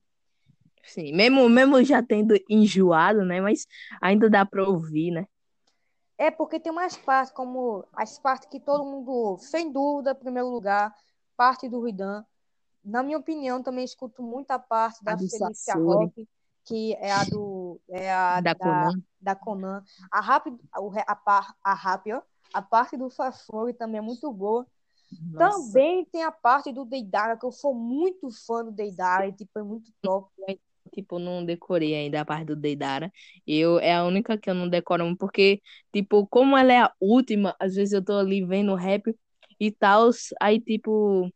sim. 0.85 1.13
Mesmo, 1.13 1.47
mesmo 1.49 1.83
já 1.83 2.01
tendo 2.03 2.35
enjoado, 2.49 3.23
né? 3.25 3.41
Mas 3.41 3.65
ainda 4.01 4.29
dá 4.29 4.45
pra 4.45 4.63
ouvir, 4.67 5.11
né? 5.11 5.25
É 6.21 6.29
porque 6.29 6.59
tem 6.59 6.71
umas 6.71 6.95
partes, 6.95 7.33
como 7.33 7.83
as 7.93 8.19
partes 8.19 8.47
que 8.47 8.59
todo 8.59 8.85
mundo 8.85 9.11
ouve. 9.11 9.43
Sem 9.43 9.71
dúvida, 9.71 10.11
em 10.11 10.15
primeiro 10.15 10.49
lugar, 10.49 10.95
parte 11.35 11.67
do 11.67 11.79
Ruidan. 11.79 12.23
Na 12.85 13.01
minha 13.01 13.17
opinião, 13.17 13.63
também 13.63 13.83
escuto 13.83 14.21
muita 14.21 14.59
parte 14.59 14.99
A 15.01 15.15
da 15.15 15.17
Felícia 15.17 15.51
Sasori, 15.51 16.05
Rock, 16.05 16.29
que 16.63 16.93
é 16.93 17.11
a 17.11 17.23
do 17.23 17.81
é 17.89 18.13
a 18.13 18.39
da 18.39 18.53
da, 18.53 18.59
Conan. 18.59 19.01
da 19.19 19.35
Conan. 19.35 19.83
A 20.11 20.21
rap, 20.21 20.45
o 20.77 20.89
re- 20.89 21.05
a, 21.07 21.55
a 21.63 21.73
rap, 21.73 22.13
ó, 22.13 22.21
a 22.53 22.61
parte 22.61 22.95
do 22.95 23.09
Sasori 23.09 23.73
também 23.73 23.97
é 23.97 24.01
muito 24.01 24.31
boa. 24.31 24.67
Nossa. 25.31 25.73
Também 25.73 26.05
tem 26.05 26.23
a 26.23 26.31
parte 26.31 26.71
do 26.71 26.85
Deidara, 26.85 27.35
que 27.35 27.45
eu 27.47 27.51
sou 27.51 27.73
muito 27.73 28.29
fã 28.45 28.63
do 28.63 28.71
Deidara, 28.71 29.27
e 29.27 29.33
tipo, 29.33 29.57
é 29.57 29.63
muito 29.63 29.91
top. 30.03 30.29
Tipo, 30.93 31.19
não 31.19 31.45
decorei 31.45 31.95
ainda 31.95 32.21
a 32.21 32.25
parte 32.25 32.45
do 32.47 32.55
Deidara. 32.55 33.11
Eu, 33.47 33.79
é 33.79 33.93
a 33.95 34.03
única 34.05 34.37
que 34.37 34.49
eu 34.49 34.53
não 34.53 34.67
decoro, 34.69 35.15
porque, 35.17 35.61
tipo, 35.93 36.27
como 36.27 36.57
ela 36.57 36.73
é 36.73 36.79
a 36.81 36.93
última, 36.99 37.55
às 37.59 37.75
vezes 37.75 37.93
eu 37.93 38.03
tô 38.03 38.13
ali 38.17 38.43
vendo 38.45 38.75
rap 38.75 39.15
e 39.59 39.71
tal, 39.71 40.09
aí, 40.41 40.59
tipo, 40.59 41.31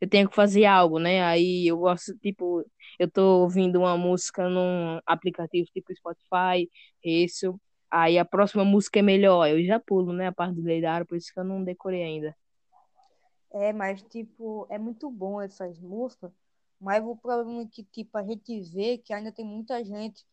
eu 0.00 0.08
tenho 0.08 0.28
que 0.28 0.34
fazer 0.34 0.64
algo, 0.66 0.98
né? 0.98 1.22
Aí 1.24 1.66
eu 1.68 1.78
gosto, 1.78 2.16
tipo, 2.18 2.64
eu 2.98 3.10
tô 3.10 3.42
ouvindo 3.42 3.78
uma 3.80 3.96
música 3.96 4.48
num 4.48 4.98
aplicativo 5.06 5.68
tipo 5.72 5.94
Spotify, 5.94 6.70
isso. 7.04 7.60
Aí 7.90 8.18
a 8.18 8.24
próxima 8.24 8.64
música 8.64 8.98
é 8.98 9.02
melhor, 9.02 9.46
eu 9.48 9.64
já 9.64 9.78
pulo, 9.80 10.12
né? 10.12 10.28
A 10.28 10.32
parte 10.32 10.56
do 10.56 10.62
Deidara, 10.62 11.04
por 11.04 11.16
isso 11.16 11.32
que 11.32 11.40
eu 11.40 11.44
não 11.44 11.62
decorei 11.64 12.02
ainda. 12.02 12.36
É, 13.52 13.72
mas, 13.72 14.02
tipo, 14.02 14.66
é 14.68 14.78
muito 14.78 15.10
bom 15.10 15.40
essas 15.40 15.80
músicas, 15.80 16.30
mas 16.80 17.04
o 17.04 17.16
problema 17.16 17.62
é 17.62 17.66
que, 17.66 17.84
tipo, 17.84 18.16
a 18.18 18.24
gente 18.24 18.60
vê 18.62 18.98
que 18.98 19.12
ainda 19.12 19.32
tem 19.32 19.44
muita 19.44 19.84
gente 19.84 20.26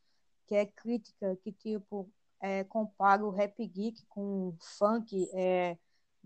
que 0.47 0.55
é 0.55 0.65
crítica, 0.65 1.35
que, 1.43 1.51
tipo, 1.53 2.11
é, 2.41 2.63
compara 2.65 3.25
o 3.25 3.29
rap 3.31 3.65
geek 3.67 4.05
com 4.07 4.55
funk, 4.79 5.29
é, 5.33 5.77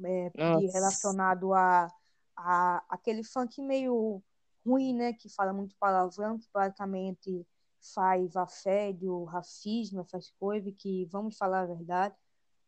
é, 0.05 0.31
relacionado 0.73 1.53
a, 1.53 1.91
a 2.35 2.83
aquele 2.89 3.23
funk 3.23 3.61
meio 3.61 4.23
ruim, 4.65 4.93
né, 4.93 5.13
que 5.13 5.29
fala 5.29 5.53
muito 5.53 5.75
palavrão, 5.77 6.37
que 6.39 6.47
praticamente 6.51 7.45
faz 7.93 8.35
assédio, 8.35 9.23
racismo, 9.25 10.01
essas 10.01 10.31
coisas, 10.39 10.73
que, 10.77 11.05
vamos 11.05 11.37
falar 11.37 11.61
a 11.61 11.65
verdade, 11.65 12.15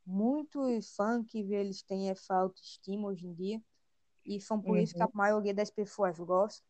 muitos 0.06 0.96
funk, 0.96 1.38
eles 1.40 1.84
têm 1.84 2.10
essa 2.10 2.36
autoestima 2.36 3.10
hoje 3.10 3.28
em 3.28 3.34
dia, 3.34 3.62
e 4.26 4.40
são 4.42 4.62
por 4.62 4.80
isso 4.80 4.96
que 4.96 5.04
a 5.04 5.08
Uhum. 5.08 5.14
maioria 5.14 5.54
das 5.54 5.70
pessoas 5.72 6.18
gosta. 6.20 6.64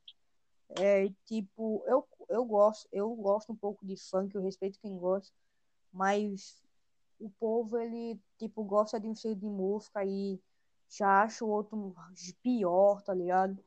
É, 0.77 1.09
tipo, 1.25 1.83
eu, 1.87 2.07
eu 2.29 2.45
gosto, 2.45 2.87
eu 2.91 3.13
gosto 3.15 3.51
um 3.51 3.55
pouco 3.55 3.85
de 3.85 3.95
funk, 3.97 4.35
eu 4.35 4.43
respeito 4.43 4.79
quem 4.79 4.97
gosta, 4.97 5.33
mas 5.91 6.63
o 7.19 7.29
povo, 7.39 7.77
ele, 7.77 8.19
tipo, 8.37 8.63
gosta 8.63 8.99
de 8.99 9.07
um 9.07 9.13
estilo 9.13 9.35
de 9.35 9.47
música 9.47 10.05
e 10.05 10.39
já 10.89 11.23
acha 11.23 11.43
o 11.43 11.49
outro 11.49 11.95
pior, 12.41 13.01
tá 13.01 13.13
ligado? 13.13 13.57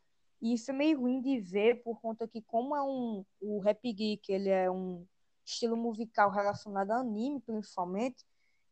E 0.40 0.54
isso 0.54 0.70
é 0.70 0.74
meio 0.74 1.00
ruim 1.00 1.20
de 1.20 1.38
ver 1.40 1.82
por 1.82 2.00
conta 2.00 2.26
que 2.26 2.40
como 2.42 2.74
é 2.74 2.82
um, 2.82 3.24
o 3.40 3.60
Rap 3.60 3.80
Geek, 3.92 4.32
ele 4.32 4.48
é 4.48 4.70
um 4.70 5.06
estilo 5.44 5.76
musical 5.76 6.30
relacionado 6.30 6.90
a 6.92 6.98
anime, 6.98 7.40
principalmente, 7.40 8.24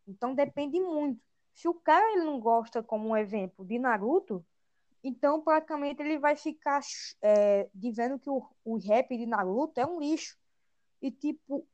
então 0.06 0.34
depende 0.34 0.80
muito. 0.80 1.20
Se 1.54 1.68
o 1.68 1.75
cara 1.75 2.12
ele 2.12 2.25
não 2.25 2.40
gosta, 2.40 2.82
como 2.82 3.08
um 3.08 3.16
exemplo, 3.16 3.64
de 3.64 3.78
Naruto, 3.78 4.44
então, 5.02 5.40
praticamente, 5.40 6.02
ele 6.02 6.19
vai 6.19 6.37
ficar 6.37 6.80
é, 7.23 7.69
dizendo 7.75 8.19
que 8.19 8.28
o, 8.28 8.47
o 8.64 8.76
rap 8.76 9.16
de 9.16 9.26
Naruto 9.26 9.80
é 9.80 9.87
um 9.87 9.99
lixo. 9.99 10.37
E, 11.00 11.11
tipo, 11.11 11.66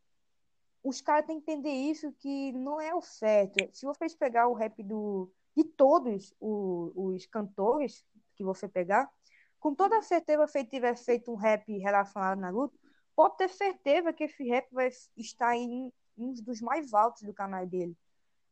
os 0.82 1.00
caras 1.00 1.26
têm 1.26 1.40
que 1.40 1.50
entender 1.50 1.72
isso, 1.72 2.12
que 2.12 2.52
não 2.52 2.80
é 2.80 2.94
o 2.94 3.02
certo. 3.02 3.68
Se 3.72 3.84
vocês 3.84 4.14
pegar 4.14 4.46
o 4.48 4.54
rap 4.54 4.80
do, 4.84 5.30
de 5.56 5.64
todos 5.64 6.32
os, 6.40 6.92
os 6.94 7.26
cantores 7.26 8.04
que 8.36 8.44
você 8.44 8.68
pegar, 8.68 9.10
com 9.58 9.74
toda 9.74 10.00
certeza, 10.02 10.46
se 10.46 10.60
ele 10.60 10.68
tiver 10.68 10.96
feito 10.96 11.32
um 11.32 11.34
rap 11.34 11.66
relacionado 11.78 12.38
a 12.38 12.40
Naruto, 12.40 12.78
pode 13.16 13.36
ter 13.36 13.48
certeza 13.48 14.12
que 14.12 14.24
esse 14.24 14.44
rap 14.44 14.68
vai 14.70 14.88
estar 15.16 15.56
em 15.56 15.92
um 16.16 16.32
dos 16.34 16.60
mais 16.60 16.94
altos 16.94 17.22
do 17.22 17.34
canal 17.34 17.66
dele. 17.66 17.96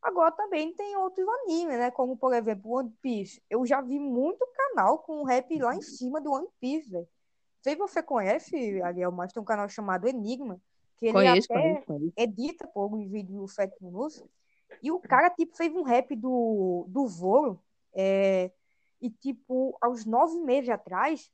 Agora 0.05 0.31
também 0.33 0.71
tem 0.75 0.95
outros 0.99 1.27
animes, 1.27 1.79
né? 1.79 1.91
Como, 1.91 2.15
por 2.15 2.35
exemplo, 2.35 2.71
One 2.71 2.95
Piece. 3.01 3.43
Eu 3.49 3.65
já 3.65 3.81
vi 3.81 3.99
muito 3.99 4.47
canal 4.55 4.99
com 4.99 5.25
rap 5.25 5.59
lá 5.59 5.75
em 5.75 5.81
cima 5.81 6.21
do 6.21 6.31
One 6.31 6.47
Piece, 6.61 6.91
velho. 6.91 7.05
Não 7.05 7.63
sei 7.63 7.73
se 7.73 7.79
você 7.79 8.03
conhece, 8.03 8.83
Ariel, 8.83 9.11
mas 9.11 9.33
tem 9.33 9.43
um 9.43 9.47
canal 9.47 9.67
chamado 9.67 10.07
Enigma, 10.07 10.61
que 10.99 11.07
ele 11.07 11.15
Conheço, 11.15 11.51
até 11.51 11.63
conheço, 11.63 11.87
conheço. 11.87 12.13
edita 12.19 12.67
por 12.67 12.95
vídeos 12.99 13.41
do 13.41 13.49
Fat 13.49 13.73
Minutos. 13.81 14.23
E 14.83 14.93
o 14.93 15.01
cara, 15.01 15.31
tipo, 15.31 15.57
fez 15.57 15.75
um 15.75 15.83
rap 15.83 16.15
do, 16.15 16.85
do 16.87 17.09
Zoro. 17.09 17.59
É, 17.95 18.51
e, 19.01 19.09
tipo, 19.09 19.75
aos 19.81 20.05
nove 20.05 20.39
meses 20.41 20.69
atrás. 20.69 21.31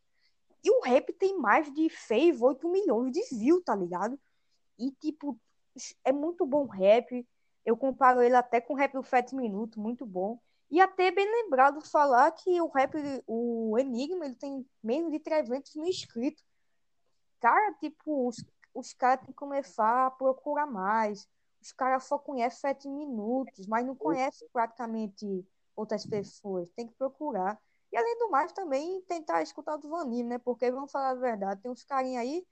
E 0.63 0.71
o 0.71 0.81
rap 0.81 1.13
tem 1.15 1.37
mais 1.37 1.73
de 1.73 1.91
6, 1.91 2.41
8 2.41 2.69
milhões 2.69 3.11
de 3.11 3.21
views, 3.35 3.65
tá 3.65 3.75
ligado? 3.75 4.17
E, 4.79 4.93
tipo, 4.93 5.37
é 6.05 6.13
muito 6.13 6.47
bom 6.47 6.67
rap. 6.67 7.27
Eu 7.71 7.77
comparo 7.77 8.21
ele 8.21 8.35
até 8.35 8.61
com 8.61 8.75
o 8.75 8.77
rap 8.77 8.95
do 8.95 9.03
7 9.05 9.33
Minutos, 9.33 9.79
muito 9.79 10.05
bom. 10.05 10.41
E 10.69 10.81
até 10.81 11.07
é 11.07 11.11
bem 11.13 11.25
lembrado 11.25 11.81
falar 11.81 12.29
que 12.33 12.61
o 12.61 12.67
rap, 12.67 12.97
o 13.29 13.79
Enigma, 13.79 14.27
ele 14.27 14.35
tem 14.35 14.67
menos 14.83 15.13
de 15.13 15.21
300 15.21 15.77
mil 15.77 15.87
inscritos. 15.87 16.45
Cara, 17.39 17.73
tipo, 17.75 18.27
os, 18.27 18.45
os 18.75 18.93
caras 18.93 19.21
têm 19.21 19.29
que 19.29 19.35
começar 19.35 20.07
a 20.07 20.11
procurar 20.11 20.67
mais. 20.67 21.29
Os 21.63 21.71
caras 21.71 22.03
só 22.05 22.19
conhecem 22.19 22.59
7 22.59 22.89
minutos, 22.89 23.69
mas 23.69 23.87
não 23.87 23.95
conhecem 23.95 24.49
praticamente 24.53 25.47
outras 25.77 26.05
pessoas. 26.05 26.69
Tem 26.71 26.89
que 26.89 26.95
procurar. 26.95 27.57
E 27.93 27.97
além 27.97 28.19
do 28.19 28.31
mais, 28.31 28.51
também 28.51 29.01
tentar 29.03 29.43
escutar 29.43 29.77
dos 29.77 29.93
animes, 29.93 30.27
né? 30.27 30.39
Porque, 30.39 30.69
vamos 30.73 30.91
falar 30.91 31.11
a 31.11 31.15
verdade, 31.15 31.63
tem 31.63 31.71
uns 31.71 31.85
carinha 31.85 32.19
aí 32.19 32.45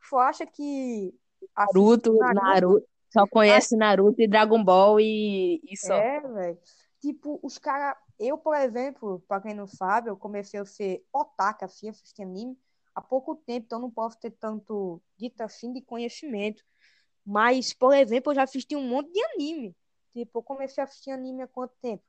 que 0.00 0.08
só 0.08 0.18
acha 0.18 0.44
que 0.44 1.14
Naruto, 1.56 2.12
Naruto 2.14 2.44
Naruto, 2.44 2.88
só 3.10 3.26
conhece 3.26 3.76
Naruto 3.76 4.20
e 4.20 4.28
Dragon 4.28 4.62
Ball 4.62 5.00
e, 5.00 5.60
e 5.64 5.76
só. 5.76 5.94
É, 5.94 6.20
velho. 6.20 6.58
Tipo, 7.00 7.38
os 7.42 7.58
caras. 7.58 7.96
Eu, 8.18 8.36
por 8.36 8.56
exemplo, 8.56 9.22
pra 9.28 9.40
quem 9.40 9.54
não 9.54 9.66
sabe, 9.66 10.10
eu 10.10 10.16
comecei 10.16 10.58
a 10.58 10.64
ser 10.64 11.04
otaka, 11.12 11.66
assim, 11.66 11.88
assistir 11.88 12.22
anime 12.22 12.58
há 12.92 13.00
pouco 13.00 13.36
tempo, 13.36 13.66
então 13.66 13.78
não 13.78 13.90
posso 13.90 14.18
ter 14.18 14.32
tanto 14.32 15.00
dito 15.16 15.40
assim 15.40 15.72
de 15.72 15.80
conhecimento. 15.80 16.64
Mas, 17.24 17.72
por 17.72 17.94
exemplo, 17.94 18.32
eu 18.32 18.34
já 18.34 18.42
assisti 18.42 18.74
um 18.74 18.88
monte 18.88 19.12
de 19.12 19.22
anime. 19.22 19.76
Tipo, 20.12 20.38
eu 20.38 20.42
comecei 20.42 20.82
a 20.82 20.84
assistir 20.84 21.12
anime 21.12 21.42
há 21.42 21.46
quanto 21.46 21.74
tempo? 21.80 22.02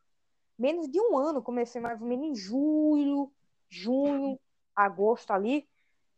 Menos 0.58 0.90
de 0.90 1.00
um 1.00 1.16
ano. 1.16 1.44
Comecei 1.44 1.80
mais 1.80 2.02
ou 2.02 2.08
menos 2.08 2.26
em 2.26 2.36
julho, 2.36 3.32
junho, 3.70 4.40
agosto 4.76 5.32
ali, 5.32 5.70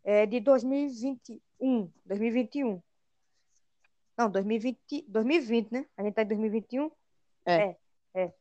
é, 0.04 0.26
de 0.26 0.40
2021. 0.40 1.92
2021. 2.06 2.82
Não, 4.18 4.30
2020, 4.30 5.06
2020, 5.08 5.72
né? 5.72 5.86
A 5.98 6.04
gente 6.04 6.14
tá 6.14 6.22
em 6.24 6.28
2021. 6.28 6.92
É. 7.46 7.56
É, 7.56 7.78
é. 8.14 8.34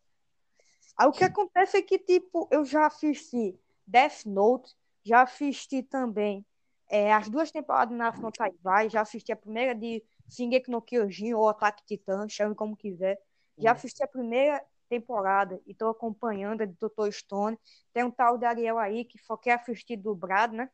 Aí 0.97 1.07
o 1.07 1.13
que 1.13 1.25
acontece 1.25 1.77
é 1.77 1.83
que, 1.83 1.99
tipo, 1.99 2.49
eu 2.51 2.65
já 2.65 2.87
assisti 2.87 3.59
Death 3.87 4.27
Note, 4.27 4.75
já 5.03 5.23
assisti 5.23 5.83
também 5.83 6.45
é, 6.91 7.13
as 7.13 7.29
duas 7.29 7.51
temporadas 7.51 7.91
de 7.91 7.95
Naruto 7.95 8.21
no 8.21 8.33
Taizai, 8.33 8.91
já 8.91 9.01
assisti 9.01 9.31
a 9.33 9.37
primeira 9.37 9.75
de 9.75 10.05
Shingeki 10.29 10.71
no 10.71 10.83
Kyojin 10.83 11.35
ou 11.35 11.49
Ataque 11.49 11.85
Titã, 11.87 12.29
chame 12.29 12.55
como 12.55 12.77
quiser. 12.77 13.19
Já 13.57 13.73
assisti 13.73 14.03
a 14.03 14.09
primeira 14.09 14.65
temporada 14.89 15.61
e 15.67 15.75
tô 15.75 15.89
acompanhando 15.89 16.63
a 16.63 16.65
de 16.65 16.75
Dr. 16.75 17.13
Stone. 17.13 17.59
Tem 17.93 18.03
um 18.03 18.11
tal 18.11 18.37
de 18.37 18.45
Ariel 18.45 18.79
aí 18.79 19.05
que 19.05 19.19
só 19.19 19.37
quer 19.37 19.53
assistir 19.53 19.97
dublado, 19.97 20.57
né? 20.57 20.69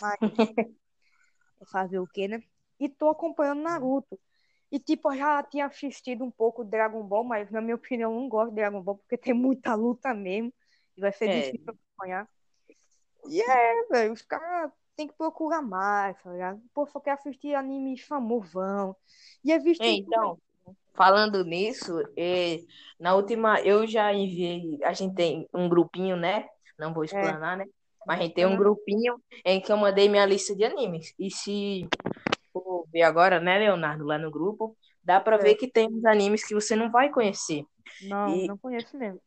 Mas 0.00 0.18
fazer 1.70 1.98
o 1.98 2.06
quê, 2.06 2.28
né? 2.28 2.42
E 2.84 2.88
tô 2.88 3.08
acompanhando 3.10 3.62
Naruto. 3.62 4.18
E, 4.70 4.78
tipo, 4.80 5.12
eu 5.12 5.18
já 5.18 5.42
tinha 5.44 5.66
assistido 5.66 6.24
um 6.24 6.30
pouco 6.30 6.64
Dragon 6.64 7.02
Ball, 7.04 7.24
mas, 7.24 7.50
na 7.50 7.60
minha 7.60 7.76
opinião, 7.76 8.12
eu 8.14 8.20
não 8.20 8.28
gosto 8.28 8.50
de 8.50 8.56
Dragon 8.56 8.82
Ball, 8.82 8.96
porque 8.98 9.18
tem 9.18 9.34
muita 9.34 9.74
luta 9.74 10.14
mesmo. 10.14 10.52
E 10.96 11.00
vai 11.00 11.12
ser 11.12 11.28
É. 11.28 11.28
difícil 11.28 11.64
acompanhar. 11.74 12.28
E 13.28 13.40
é, 13.42 13.86
velho, 13.90 14.12
os 14.12 14.22
caras 14.22 14.70
têm 14.96 15.08
que 15.08 15.14
procurar 15.14 15.62
mais, 15.62 16.20
tá 16.22 16.30
ligado? 16.32 16.62
Pô, 16.74 16.86
só 16.86 17.00
quer 17.00 17.12
assistir 17.12 17.54
animes 17.54 18.02
famosão. 18.02 18.96
E 19.44 19.52
é 19.52 19.58
visto 19.58 19.84
É, 19.84 19.90
então, 19.90 20.38
falando 20.94 21.44
nisso, 21.44 21.92
é, 22.16 22.58
na 23.00 23.14
última, 23.14 23.60
eu 23.62 23.86
já 23.86 24.12
enviei, 24.12 24.78
a 24.84 24.92
gente 24.92 25.14
tem 25.14 25.48
um 25.54 25.68
grupinho, 25.68 26.16
né? 26.16 26.46
Não 26.78 26.94
vou 26.94 27.04
explanar, 27.04 27.56
né? 27.56 27.66
Mas 28.06 28.20
a 28.20 28.22
gente 28.24 28.34
tem 28.34 28.46
um 28.46 28.56
Uhum. 28.56 28.58
grupinho 28.58 29.22
em 29.44 29.60
que 29.60 29.72
eu 29.72 29.76
mandei 29.76 30.08
minha 30.08 30.26
lista 30.26 30.54
de 30.56 30.64
animes. 30.64 31.14
E 31.18 31.30
se 31.30 31.88
for 32.52 32.86
ver 32.92 33.02
agora, 33.02 33.40
né, 33.40 33.58
Leonardo, 33.58 34.04
lá 34.04 34.18
no 34.18 34.30
grupo, 34.30 34.76
dá 35.02 35.20
pra 35.20 35.36
É. 35.36 35.38
ver 35.38 35.54
que 35.56 35.70
tem 35.70 35.88
uns 35.88 36.04
animes 36.04 36.44
que 36.44 36.54
você 36.54 36.76
não 36.76 36.90
vai 36.90 37.10
conhecer. 37.10 37.64
Não, 38.02 38.28
E- 38.36 38.46
não 38.46 38.58
conheço 38.58 38.96
mesmo. 38.96 39.20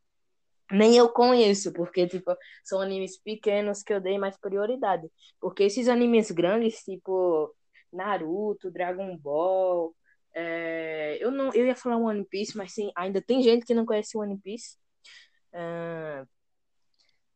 Nem 0.72 0.96
eu 0.98 1.10
conheço, 1.10 1.72
porque, 1.74 2.08
tipo, 2.08 2.36
são 2.63 2.82
animes 2.82 3.22
pequenos 3.22 3.84
que 3.84 3.94
eu 3.94 4.01
dei 4.01 4.17
mais 4.17 4.36
prioridade. 4.38 5.08
Porque 5.39 5.63
esses 5.63 5.88
animes 5.88 6.32
grandes, 6.32 6.79
tipo 6.84 7.53
Naruto, 7.94 8.72
Dragon 8.72 9.15
Ball, 9.17 9.96
é, 10.34 11.17
eu 11.22 11.29
não, 11.32 11.53
eu 11.53 11.65
ia 11.67 11.75
falar 11.75 11.98
One 11.98 12.25
Piece, 12.25 12.58
mas 12.58 12.74
sim, 12.74 12.91
ainda 12.96 13.22
tem 13.22 13.44
gente 13.44 13.65
que 13.65 13.75
não 13.75 13.86
conhece 13.86 14.17
One 14.17 14.38
Piece. 14.39 14.77
Ah. 15.53 16.25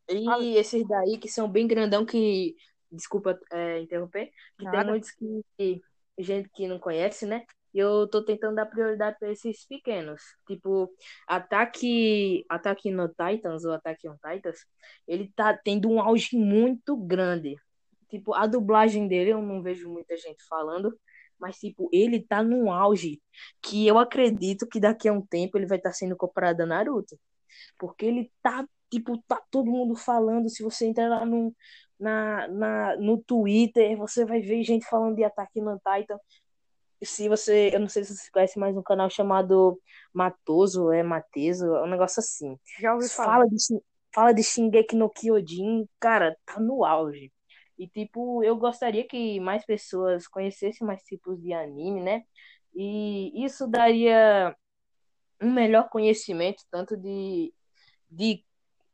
e 0.08 0.56
esses 0.56 0.86
daí 0.86 1.18
que 1.18 1.28
são 1.28 1.48
bem 1.48 1.66
grandão 1.66 2.04
que, 2.04 2.56
desculpa, 2.90 3.38
é, 3.52 3.80
interromper, 3.80 4.26
que 4.58 4.68
tem 4.68 4.70
Nada. 4.72 4.90
muitos 4.90 5.10
que, 5.12 5.42
que- 5.58 5.82
gente 6.18 6.48
que 6.50 6.68
não 6.68 6.78
conhece, 6.78 7.24
né? 7.26 7.44
E 7.72 7.78
eu 7.78 8.06
tô 8.08 8.22
tentando 8.24 8.56
dar 8.56 8.66
prioridade 8.66 9.16
para 9.18 9.30
esses 9.30 9.64
pequenos. 9.66 10.20
Tipo, 10.46 10.90
Ataque, 11.26 12.44
Ataque 12.48 12.90
no 12.90 13.08
Titans 13.08 13.64
ou 13.64 13.72
Ataque 13.72 14.08
on 14.08 14.16
Titans, 14.16 14.58
ele 15.06 15.32
tá 15.34 15.56
tendo 15.56 15.88
um 15.88 16.00
auge 16.00 16.36
muito 16.36 16.96
grande. 16.96 17.56
Tipo, 18.08 18.34
a 18.34 18.46
dublagem 18.46 19.06
dele 19.08 19.30
eu 19.30 19.40
não 19.42 19.62
vejo 19.62 19.88
muita 19.88 20.16
gente 20.16 20.42
falando, 20.48 20.98
mas 21.38 21.56
tipo, 21.58 21.88
ele 21.92 22.20
tá 22.20 22.42
num 22.42 22.70
auge 22.72 23.20
que 23.62 23.86
eu 23.86 23.98
acredito 23.98 24.66
que 24.66 24.80
daqui 24.80 25.08
a 25.08 25.12
um 25.12 25.24
tempo 25.24 25.56
ele 25.56 25.66
vai 25.66 25.78
estar 25.78 25.92
sendo 25.92 26.16
comparado 26.16 26.62
a 26.62 26.66
Naruto. 26.66 27.18
Porque 27.78 28.06
ele 28.06 28.32
tá, 28.42 28.66
tipo, 28.90 29.18
tá 29.28 29.40
todo 29.50 29.70
mundo 29.70 29.96
falando. 29.96 30.48
Se 30.48 30.62
você 30.62 30.86
entrar 30.86 31.08
lá 31.08 31.24
no, 31.26 31.54
na, 32.00 32.48
na, 32.48 32.96
no 32.96 33.18
Twitter, 33.18 33.96
você 33.96 34.24
vai 34.24 34.40
ver 34.40 34.64
gente 34.64 34.86
falando 34.86 35.14
de 35.14 35.22
Ataque 35.22 35.60
no 35.60 35.78
Titan. 35.78 36.18
Se 37.02 37.28
você, 37.28 37.70
eu 37.72 37.80
não 37.80 37.88
sei 37.88 38.04
se 38.04 38.16
você 38.16 38.30
conhece 38.30 38.58
mais 38.58 38.76
um 38.76 38.82
canal 38.82 39.08
chamado 39.08 39.80
Matoso, 40.12 40.90
é 40.90 41.02
Mateso, 41.02 41.66
é 41.76 41.82
um 41.82 41.88
negócio 41.88 42.20
assim. 42.20 42.58
Já 42.78 42.94
ouvi 42.94 43.08
falar. 43.08 43.32
Fala 43.32 43.46
de, 43.46 43.56
fala 44.12 44.32
de 44.32 44.42
Shingeki 44.42 44.96
no 44.96 45.08
Kyojin, 45.08 45.86
cara, 45.98 46.36
tá 46.44 46.58
no 46.58 46.84
auge. 46.84 47.32
E, 47.78 47.86
tipo, 47.86 48.42
eu 48.44 48.56
gostaria 48.56 49.06
que 49.06 49.40
mais 49.40 49.64
pessoas 49.64 50.26
conhecessem 50.26 50.86
mais 50.86 51.02
tipos 51.02 51.40
de 51.40 51.52
anime, 51.52 52.02
né? 52.02 52.22
E 52.74 53.44
isso 53.44 53.66
daria 53.66 54.54
um 55.40 55.50
melhor 55.50 55.88
conhecimento, 55.88 56.62
tanto 56.70 56.96
de, 56.96 57.52
de, 58.10 58.44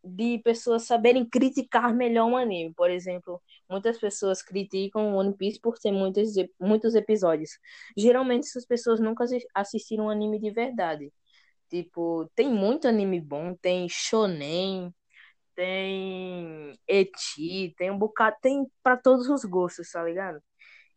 de 0.07 0.39
pessoas 0.41 0.85
saberem 0.85 1.25
criticar 1.29 1.95
melhor 1.95 2.27
um 2.27 2.37
anime. 2.37 2.73
Por 2.75 2.91
exemplo, 2.91 3.43
muitas 3.69 3.99
pessoas 3.99 4.43
criticam 4.43 5.15
One 5.17 5.37
Piece 5.37 5.61
por 5.61 5.79
ter 5.79 5.93
muitos, 5.93 6.35
muitos 6.61 6.95
episódios. 6.95 7.51
Geralmente, 7.97 8.47
essas 8.49 8.67
pessoas 8.67 9.01
nunca 9.01 9.25
assi- 9.25 9.47
assistiram 9.55 10.07
um 10.07 10.11
anime 10.11 10.41
de 10.41 10.51
verdade. 10.51 11.13
Tipo, 11.71 12.31
tem 12.35 12.49
muito 12.49 12.89
anime 12.89 13.21
bom, 13.21 13.55
tem 13.57 13.89
shonen, 13.89 14.95
tem 15.55 16.79
eti, 16.87 17.75
tem 17.79 17.91
um 17.91 17.99
bocado, 17.99 18.37
tem 18.43 18.67
pra 18.83 18.97
todos 18.97 19.29
os 19.29 19.45
gostos, 19.45 19.91
tá 19.91 20.03
ligado? 20.05 20.43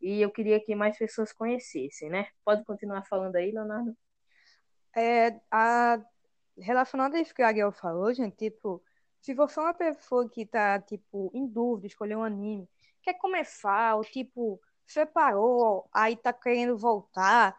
E 0.02 0.22
eu 0.22 0.32
queria 0.32 0.60
que 0.63 0.76
mais 0.76 0.98
pessoas 0.98 1.34
conhecessem, 1.34 2.10
né? 2.10 2.28
Pode 2.45 2.63
continuar 2.65 3.04
falando 3.06 3.36
aí, 3.36 3.52
Leonardo? 3.52 3.95
É, 4.95 5.39
a, 5.52 6.00
relacionado 6.58 7.15
a 7.15 7.22
isso 7.22 7.34
que 7.34 7.41
a 7.41 7.48
Ariel 7.48 7.72
falou, 7.72 8.13
gente, 8.13 8.36
tipo, 8.38 8.84
se 9.21 9.34
você 9.34 9.60
é 9.60 9.63
uma 9.63 9.73
pessoa 9.73 10.29
que 10.29 10.45
tá, 10.45 10.79
tipo, 10.82 11.32
em 11.34 11.45
dúvida, 11.47 11.88
escolher 11.88 12.15
um 12.17 12.23
anime, 12.23 12.67
quer 13.01 13.13
começar, 13.15 13.95
ou, 13.95 14.03
tipo, 14.03 14.60
separou, 14.86 15.88
aí 15.93 16.15
tá 16.15 16.34
querendo 16.34 16.77
voltar, 16.77 17.55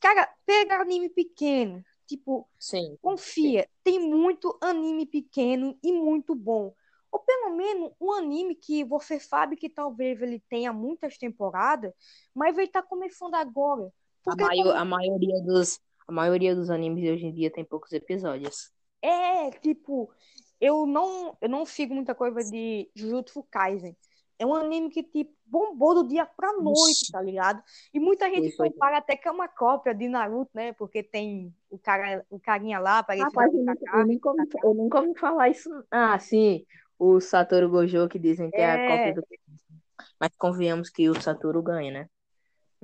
cara, 0.00 0.28
pega 0.44 0.76
anime 0.80 1.08
pequeno, 1.08 1.82
tipo, 2.06 2.48
Sim. 2.58 2.98
confia, 3.00 3.68
tem 3.82 3.98
muito 4.00 4.56
anime 4.60 5.06
pequeno 5.06 5.78
e 5.82 5.92
muito 5.92 6.34
bom. 6.34 6.74
Ou 7.10 7.20
pelo 7.20 7.50
menos 7.56 7.92
um 8.00 8.12
anime 8.12 8.54
que 8.56 8.84
você 8.84 9.20
sabe 9.20 9.56
que 9.56 9.68
talvez 9.70 10.20
ele 10.20 10.40
tenha 10.48 10.72
muitas 10.72 11.16
temporadas, 11.16 11.92
mas 12.34 12.58
ele 12.58 12.68
tá 12.68 12.82
começando 12.82 13.34
agora. 13.34 13.92
A, 14.26 14.36
maio- 14.36 14.72
a 14.72 14.84
maioria 14.84 15.42
dos, 15.42 15.80
a 16.08 16.12
maioria 16.12 16.54
dos 16.54 16.70
animes 16.70 17.08
hoje 17.10 17.26
em 17.26 17.32
dia 17.32 17.50
tem 17.52 17.64
poucos 17.64 17.92
episódios. 17.92 18.72
É, 19.02 19.50
tipo, 19.60 20.10
eu 20.66 20.86
não, 20.86 21.36
eu 21.40 21.48
não 21.48 21.66
sigo 21.66 21.94
muita 21.94 22.14
coisa 22.14 22.44
de 22.44 22.90
Jujutsu 22.94 23.42
Kaisen. 23.44 23.96
É 24.38 24.44
um 24.46 24.54
anime 24.54 24.90
que, 24.90 25.02
tipo, 25.02 25.32
bombou 25.46 25.94
do 25.94 26.08
dia 26.08 26.26
pra 26.26 26.52
noite, 26.54 27.08
tá 27.10 27.20
ligado? 27.22 27.62
E 27.92 28.00
muita 28.00 28.28
gente 28.28 28.50
Foi, 28.56 28.70
foi. 28.70 28.70
compara 28.72 28.98
até 28.98 29.16
que 29.16 29.28
é 29.28 29.30
uma 29.30 29.48
cópia 29.48 29.94
de 29.94 30.08
Naruto, 30.08 30.50
né? 30.54 30.72
Porque 30.72 31.02
tem 31.02 31.54
o 31.70 31.78
cara, 31.78 32.26
o 32.30 32.40
carinha 32.40 32.78
lá, 32.80 33.02
parecido 33.02 33.30
Rapaz, 33.30 33.50
com 33.50 33.58
eu 33.58 33.60
o 33.60 33.64
nunca, 33.64 33.74
Kakashi. 33.76 33.96
eu 33.98 34.04
nunca 34.06 34.30
ouvi, 34.30 34.48
eu 34.62 34.74
nunca 34.74 35.00
ouvi 35.00 35.18
falar 35.18 35.48
isso. 35.48 35.68
Ah, 35.90 36.18
sim, 36.18 36.66
o 36.98 37.20
Satoru 37.20 37.68
Gojo 37.70 38.08
que 38.08 38.18
dizem 38.18 38.50
que 38.50 38.60
é 38.60 38.72
a 38.72 38.78
cópia 38.78 39.12
É, 39.12 39.14
do. 39.14 39.22
Mas 40.20 40.36
convenhamos 40.36 40.90
que 40.90 41.08
o 41.10 41.20
Satoru 41.20 41.62
ganha, 41.62 41.92
né? 41.92 42.10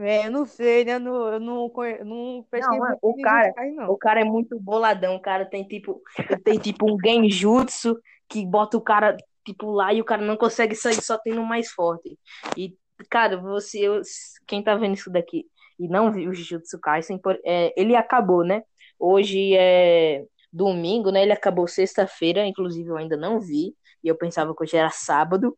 É, 0.00 0.26
eu 0.26 0.30
não 0.30 0.46
sei, 0.46 0.84
né? 0.84 0.94
Eu 0.94 1.00
não, 1.00 1.32
eu 1.32 1.40
não, 1.40 1.70
conhe- 1.70 2.02
não 2.04 2.44
pesquei 2.50 2.78
Não, 2.78 2.86
é, 2.86 2.96
o 3.00 3.20
cara, 3.22 3.52
não. 3.74 3.90
o 3.90 3.96
cara 3.96 4.20
é 4.20 4.24
muito 4.24 4.58
boladão, 4.58 5.16
o 5.16 5.20
cara 5.20 5.44
tem 5.44 5.64
tipo, 5.66 6.00
tem 6.44 6.58
tipo 6.58 6.90
um 6.92 6.96
genjutsu 7.02 7.98
que 8.28 8.44
bota 8.46 8.76
o 8.76 8.80
cara 8.80 9.16
tipo 9.44 9.70
lá 9.70 9.92
e 9.92 10.00
o 10.00 10.04
cara 10.04 10.22
não 10.22 10.36
consegue 10.36 10.74
sair 10.74 11.00
só 11.02 11.18
tendo 11.18 11.42
mais 11.44 11.70
forte. 11.70 12.18
E 12.56 12.76
cara, 13.08 13.36
você, 13.36 13.80
eu- 13.80 14.02
quem 14.46 14.62
tá 14.62 14.74
vendo 14.76 14.94
isso 14.94 15.10
daqui 15.10 15.46
e 15.78 15.88
não 15.88 16.12
viu 16.12 16.30
o 16.30 16.34
Jujutsu 16.34 16.78
Kaisen, 16.80 17.18
por- 17.18 17.38
é, 17.44 17.72
ele 17.80 17.96
acabou, 17.96 18.44
né? 18.44 18.62
Hoje 18.98 19.54
é 19.56 20.24
domingo, 20.52 21.10
né? 21.10 21.22
Ele 21.22 21.32
acabou 21.32 21.66
sexta-feira, 21.66 22.44
inclusive 22.46 22.88
eu 22.88 22.96
ainda 22.96 23.16
não 23.16 23.40
vi 23.40 23.74
e 24.04 24.08
eu 24.08 24.16
pensava 24.16 24.54
que 24.54 24.62
hoje 24.62 24.76
era 24.76 24.90
sábado. 24.90 25.56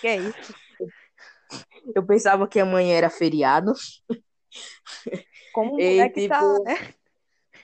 Que 0.00 0.08
é 0.08 0.16
isso? 0.18 0.65
Eu 1.94 2.04
pensava 2.06 2.48
que 2.48 2.58
amanhã 2.60 2.96
era 2.96 3.10
feriado. 3.10 3.72
Como 5.52 5.80
E 5.80 5.98
é 5.98 6.08
que 6.08 6.28
tá, 6.28 6.40
tipo, 6.40 6.64
né? 6.64 6.94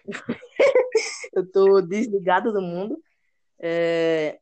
eu 1.34 1.50
tô 1.50 1.80
desligado 1.80 2.52
do 2.52 2.60
mundo. 2.60 3.02
É, 3.58 4.40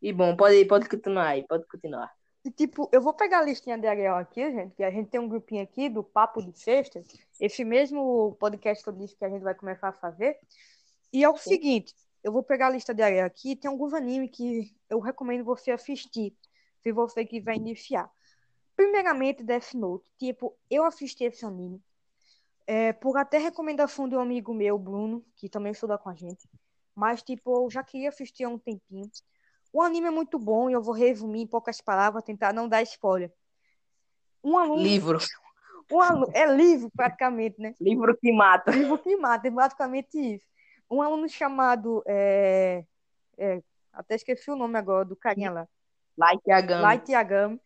E 0.00 0.12
bom, 0.12 0.36
pode, 0.36 0.64
pode 0.66 0.88
continuar 0.88 1.28
aí, 1.28 1.46
pode 1.46 1.66
continuar. 1.66 2.10
E, 2.44 2.50
tipo, 2.50 2.88
eu 2.92 3.00
vou 3.00 3.14
pegar 3.14 3.38
a 3.38 3.42
listinha 3.44 3.78
de 3.78 3.86
Ariel 3.86 4.16
aqui, 4.16 4.50
gente, 4.52 4.74
que 4.76 4.84
a 4.84 4.90
gente 4.90 5.08
tem 5.10 5.18
um 5.20 5.28
grupinho 5.28 5.62
aqui 5.62 5.88
do 5.88 6.04
Papo 6.04 6.42
de 6.42 6.58
Sexta, 6.58 7.02
esse 7.40 7.64
mesmo 7.64 8.36
podcast 8.38 8.82
que 8.84 8.90
eu 8.90 8.94
disse 8.94 9.16
que 9.16 9.24
a 9.24 9.30
gente 9.30 9.42
vai 9.42 9.54
começar 9.54 9.88
a 9.88 9.92
fazer. 9.92 10.38
E 11.12 11.24
é 11.24 11.28
o 11.28 11.36
Sim. 11.36 11.50
seguinte, 11.50 11.94
eu 12.22 12.32
vou 12.32 12.42
pegar 12.42 12.66
a 12.66 12.70
lista 12.70 12.94
de 12.94 13.02
Ariel 13.02 13.26
aqui, 13.26 13.56
tem 13.56 13.70
alguns 13.70 13.94
animes 13.94 14.30
que 14.30 14.76
eu 14.90 15.00
recomendo 15.00 15.44
você 15.44 15.70
assistir, 15.70 16.36
se 16.82 16.92
você 16.92 17.24
quiser 17.24 17.56
iniciar. 17.56 18.10
Primeiramente, 18.76 19.42
Death 19.42 19.74
Note. 19.74 20.04
Tipo, 20.18 20.56
eu 20.70 20.84
assisti 20.84 21.24
esse 21.24 21.44
anime, 21.44 21.82
é, 22.66 22.92
por 22.92 23.16
até 23.16 23.38
recomendação 23.38 24.08
de 24.08 24.16
um 24.16 24.20
amigo 24.20 24.52
meu, 24.54 24.78
Bruno, 24.78 25.24
que 25.36 25.48
também 25.48 25.72
estuda 25.72 25.98
com 25.98 26.08
a 26.08 26.14
gente. 26.14 26.48
Mas, 26.94 27.22
tipo, 27.22 27.64
eu 27.64 27.70
já 27.70 27.82
queria 27.82 28.08
assistir 28.08 28.44
há 28.44 28.48
um 28.48 28.58
tempinho. 28.58 29.10
O 29.72 29.82
anime 29.82 30.06
é 30.06 30.10
muito 30.10 30.38
bom 30.38 30.70
e 30.70 30.72
eu 30.72 30.82
vou 30.82 30.94
resumir 30.94 31.42
em 31.42 31.46
poucas 31.46 31.80
palavras, 31.80 32.22
tentar 32.22 32.52
não 32.52 32.68
dar 32.68 32.82
spoiler. 32.82 33.32
Um 34.42 34.56
aluno, 34.58 34.82
Livro. 34.82 35.18
um 35.90 36.00
aluno, 36.00 36.30
é 36.32 36.46
livro 36.46 36.90
praticamente, 36.94 37.60
né? 37.60 37.74
Livro 37.80 38.16
que 38.16 38.32
mata. 38.32 38.70
Livro 38.70 38.98
que 38.98 39.16
mata, 39.16 39.48
é 39.48 39.50
basicamente 39.50 40.16
isso. 40.16 40.46
Um 40.88 41.02
aluno 41.02 41.28
chamado, 41.28 42.02
é, 42.06 42.84
é, 43.38 43.62
até 43.92 44.14
esqueci 44.14 44.50
o 44.50 44.56
nome 44.56 44.78
agora 44.78 45.04
do 45.04 45.16
carinha 45.16 45.50
lá, 45.50 45.68
Light 46.16 46.42
Yagami. 46.46 46.82
Light 46.82 47.10
Yagami. 47.10 47.60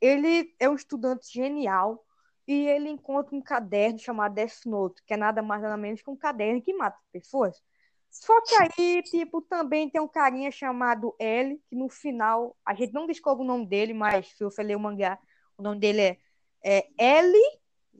Ele 0.00 0.54
é 0.58 0.68
um 0.68 0.74
estudante 0.74 1.32
genial 1.32 2.04
e 2.46 2.66
ele 2.66 2.88
encontra 2.88 3.34
um 3.36 3.42
caderno 3.42 3.98
chamado 3.98 4.34
Death 4.34 4.64
Note, 4.66 5.02
que 5.04 5.14
é 5.14 5.16
nada 5.16 5.42
mais 5.42 5.60
nada 5.60 5.76
menos 5.76 6.00
que 6.00 6.10
um 6.10 6.16
caderno 6.16 6.62
que 6.62 6.72
mata 6.72 6.98
pessoas. 7.12 7.62
Só 8.10 8.40
que 8.40 8.54
aí, 8.54 9.02
tipo, 9.02 9.42
também 9.42 9.90
tem 9.90 10.00
um 10.00 10.08
carinha 10.08 10.50
chamado 10.50 11.14
L, 11.18 11.60
que 11.68 11.76
no 11.76 11.88
final, 11.88 12.56
a 12.64 12.74
gente 12.74 12.92
não 12.92 13.06
descobre 13.06 13.44
o 13.44 13.46
nome 13.46 13.66
dele, 13.66 13.92
mas 13.92 14.28
se 14.28 14.42
você 14.42 14.62
ler 14.62 14.76
o 14.76 14.80
mangá, 14.80 15.18
o 15.58 15.62
nome 15.62 15.78
dele 15.78 16.00
é, 16.00 16.18
é 16.64 16.86
L. 16.96 17.38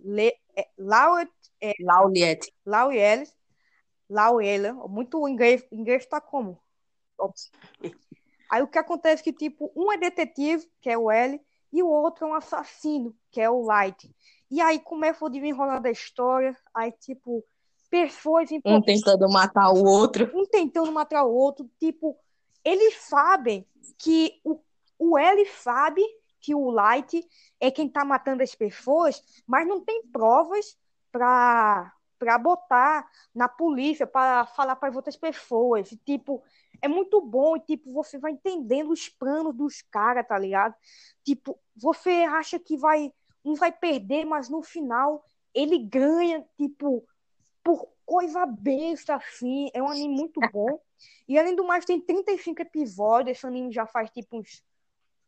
Le, 0.00 0.32
é, 0.56 0.68
Lauet, 0.78 1.30
é, 1.60 1.74
Lauliet. 1.80 2.52
Lauelis, 2.64 3.36
Lauela, 4.08 4.72
muito 4.88 5.28
inglês, 5.28 5.66
inglês 5.72 6.06
tá 6.06 6.20
como? 6.20 6.60
Aí 8.50 8.62
o 8.62 8.68
que 8.68 8.78
acontece 8.78 9.20
é 9.20 9.24
que, 9.24 9.32
tipo, 9.32 9.70
um 9.74 9.92
é 9.92 9.98
detetive, 9.98 10.66
que 10.80 10.88
é 10.88 10.96
o 10.96 11.10
L, 11.10 11.40
e 11.72 11.82
o 11.82 11.88
outro 11.88 12.26
é 12.26 12.30
um 12.30 12.34
assassino, 12.34 13.14
que 13.30 13.40
é 13.40 13.50
o 13.50 13.62
Light. 13.62 14.10
E 14.50 14.60
aí 14.60 14.78
começa 14.78 15.24
o 15.24 15.28
desenrolar 15.28 15.78
da 15.78 15.90
história, 15.90 16.56
aí, 16.74 16.92
tipo, 16.92 17.44
pessoas 17.90 18.50
Um 18.64 18.82
tentando 18.82 19.28
matar 19.30 19.70
o 19.70 19.84
outro. 19.84 20.30
Um 20.34 20.46
tentando 20.46 20.90
matar 20.92 21.24
o 21.24 21.34
outro, 21.34 21.68
tipo, 21.78 22.16
eles 22.64 22.96
sabem 22.96 23.66
que 23.98 24.40
o, 24.44 24.60
o 24.98 25.18
L 25.18 25.46
sabe 25.46 26.02
que 26.40 26.54
o 26.54 26.70
Light 26.70 27.26
é 27.60 27.70
quem 27.70 27.88
tá 27.88 28.04
matando 28.04 28.42
as 28.42 28.54
pessoas, 28.54 29.22
mas 29.46 29.66
não 29.66 29.80
tem 29.80 30.02
provas 30.06 30.76
para 31.10 31.92
para 32.18 32.36
botar 32.36 33.08
na 33.32 33.48
polícia, 33.48 34.04
para 34.04 34.44
falar 34.46 34.74
para 34.74 34.92
outras 34.92 35.16
pessoas. 35.16 35.88
Tipo, 36.04 36.42
é 36.80 36.88
muito 36.88 37.20
bom 37.20 37.56
e, 37.56 37.60
tipo, 37.60 37.92
você 37.92 38.18
vai 38.18 38.32
entendendo 38.32 38.90
os 38.90 39.08
planos 39.08 39.54
dos 39.54 39.82
caras, 39.82 40.26
tá 40.26 40.38
ligado? 40.38 40.74
Tipo, 41.24 41.58
você 41.76 42.10
acha 42.10 42.58
que 42.58 42.76
vai 42.76 43.12
um 43.44 43.54
vai 43.54 43.72
perder, 43.72 44.24
mas 44.24 44.48
no 44.48 44.62
final 44.62 45.24
ele 45.54 45.78
ganha, 45.78 46.44
tipo, 46.56 47.04
por 47.62 47.88
coisa 48.04 48.46
besta, 48.46 49.16
assim. 49.16 49.70
É 49.72 49.82
um 49.82 49.88
anime 49.88 50.14
muito 50.14 50.40
bom. 50.52 50.80
E 51.26 51.38
além 51.38 51.54
do 51.54 51.64
mais, 51.64 51.84
tem 51.84 52.00
35 52.00 52.62
episódios. 52.62 53.36
Esse 53.36 53.46
anime 53.46 53.72
já 53.72 53.86
faz, 53.86 54.10
tipo, 54.10 54.38
uns 54.38 54.62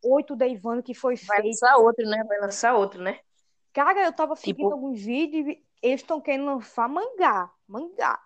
8, 0.03 0.35
10 0.35 0.65
anos 0.65 0.83
que 0.83 0.93
foi 0.93 1.15
vai 1.15 1.41
feito. 1.41 1.59
Vai 1.59 1.71
lançar 1.71 1.77
outro, 1.77 2.05
né? 2.05 2.23
Vai 2.23 2.39
lançar 2.39 2.75
outro, 2.75 3.01
né? 3.01 3.19
Cara, 3.73 4.03
eu 4.03 4.13
tava 4.13 4.35
seguindo 4.35 4.67
tipo... 4.67 4.73
alguns 4.73 5.01
vídeos 5.01 5.57
eles 5.81 6.01
estão 6.01 6.21
querendo 6.21 6.45
lançar 6.45 6.87
mangá. 6.87 7.51
Mangá. 7.67 8.19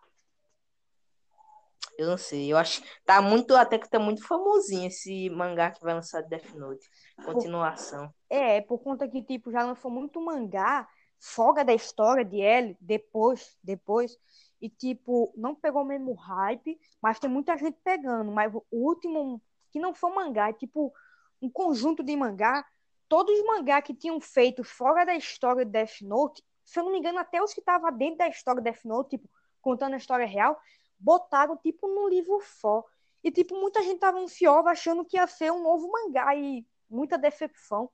Eu 1.97 2.07
não 2.07 2.17
sei, 2.17 2.51
eu 2.51 2.57
acho 2.57 2.83
tá 3.05 3.21
muito 3.21 3.55
até 3.55 3.77
que 3.77 3.89
tá 3.89 3.99
muito 3.99 4.25
famosinho 4.25 4.87
esse 4.87 5.29
mangá 5.29 5.71
que 5.71 5.81
vai 5.81 5.93
lançar 5.93 6.21
Death 6.21 6.53
Note, 6.53 6.89
continuação. 7.23 8.07
Por, 8.07 8.35
é, 8.35 8.61
por 8.61 8.79
conta 8.79 9.07
que 9.07 9.21
tipo 9.23 9.51
já 9.51 9.63
lançou 9.63 9.89
muito 9.89 10.19
mangá, 10.21 10.87
folga 11.19 11.63
da 11.63 11.73
história 11.73 12.25
de 12.25 12.41
L 12.41 12.77
depois, 12.79 13.57
depois 13.63 14.17
e 14.61 14.69
tipo 14.69 15.33
não 15.35 15.55
pegou 15.55 15.83
o 15.83 15.85
mesmo 15.85 16.13
hype, 16.13 16.79
mas 17.01 17.19
tem 17.19 17.29
muita 17.29 17.57
gente 17.57 17.77
pegando, 17.83 18.31
mas 18.31 18.53
o 18.53 18.63
último 18.71 19.41
que 19.71 19.79
não 19.79 19.93
foi 19.93 20.11
mangá, 20.13 20.49
é 20.49 20.53
tipo 20.53 20.93
um 21.41 21.49
conjunto 21.49 22.03
de 22.03 22.15
mangá, 22.15 22.65
todos 23.07 23.37
os 23.37 23.45
mangá 23.45 23.81
que 23.81 23.93
tinham 23.93 24.19
feito 24.19 24.63
fora 24.63 25.05
da 25.05 25.15
história 25.15 25.65
de 25.65 25.71
Death 25.71 26.01
Note 26.01 26.43
se 26.65 26.79
eu 26.79 26.83
não 26.83 26.91
me 26.91 26.97
engano, 26.97 27.19
até 27.19 27.41
os 27.41 27.53
que 27.53 27.59
estavam 27.59 27.95
dentro 27.95 28.17
da 28.17 28.27
história 28.27 28.59
do 28.59 28.63
Death 28.63 28.83
Note, 28.83 29.11
tipo, 29.11 29.29
contando 29.61 29.93
a 29.93 29.97
história 29.97 30.25
real, 30.25 30.59
botaram, 30.99 31.57
tipo, 31.57 31.87
no 31.87 32.07
livro 32.07 32.41
só. 32.59 32.83
E, 33.23 33.31
tipo, 33.31 33.55
muita 33.55 33.81
gente 33.81 33.99
tava 33.99 34.19
ansiosa 34.19 34.69
achando 34.69 35.03
que 35.03 35.17
ia 35.17 35.27
ser 35.27 35.51
um 35.51 35.63
novo 35.63 35.91
mangá 35.91 36.35
e 36.35 36.65
muita 36.89 37.17
decepção. 37.17 37.89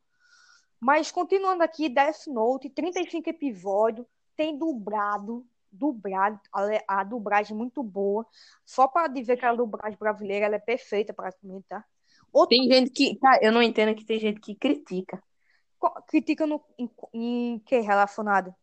Mas, 0.79 1.11
continuando 1.11 1.63
aqui, 1.63 1.87
Death 1.87 2.27
Note, 2.27 2.69
35 2.69 3.29
episódios, 3.29 4.07
tem 4.35 4.57
dublado, 4.57 5.45
dublado, 5.71 6.39
a, 6.51 7.01
a 7.01 7.03
dublagem 7.03 7.55
muito 7.55 7.83
boa. 7.83 8.25
Só 8.65 8.87
para 8.87 9.07
dizer 9.07 9.37
que 9.37 9.45
a 9.45 9.53
dublagem 9.53 9.97
brasileira 9.97 10.47
ela 10.47 10.55
é 10.55 10.59
perfeita, 10.59 11.13
praticamente, 11.13 11.67
tá? 11.67 11.85
Outro... 12.33 12.57
Tem 12.57 12.67
gente 12.67 12.91
que. 12.91 13.15
Tá, 13.17 13.39
eu 13.41 13.51
não 13.51 13.61
entendo 13.61 13.95
que 13.95 14.05
tem 14.05 14.19
gente 14.19 14.39
que 14.39 14.55
critica. 14.55 15.21
Critica 16.07 16.45
no, 16.45 16.61
em, 16.77 16.89
em 17.13 17.59
que 17.59 17.79
relacionado? 17.79 18.53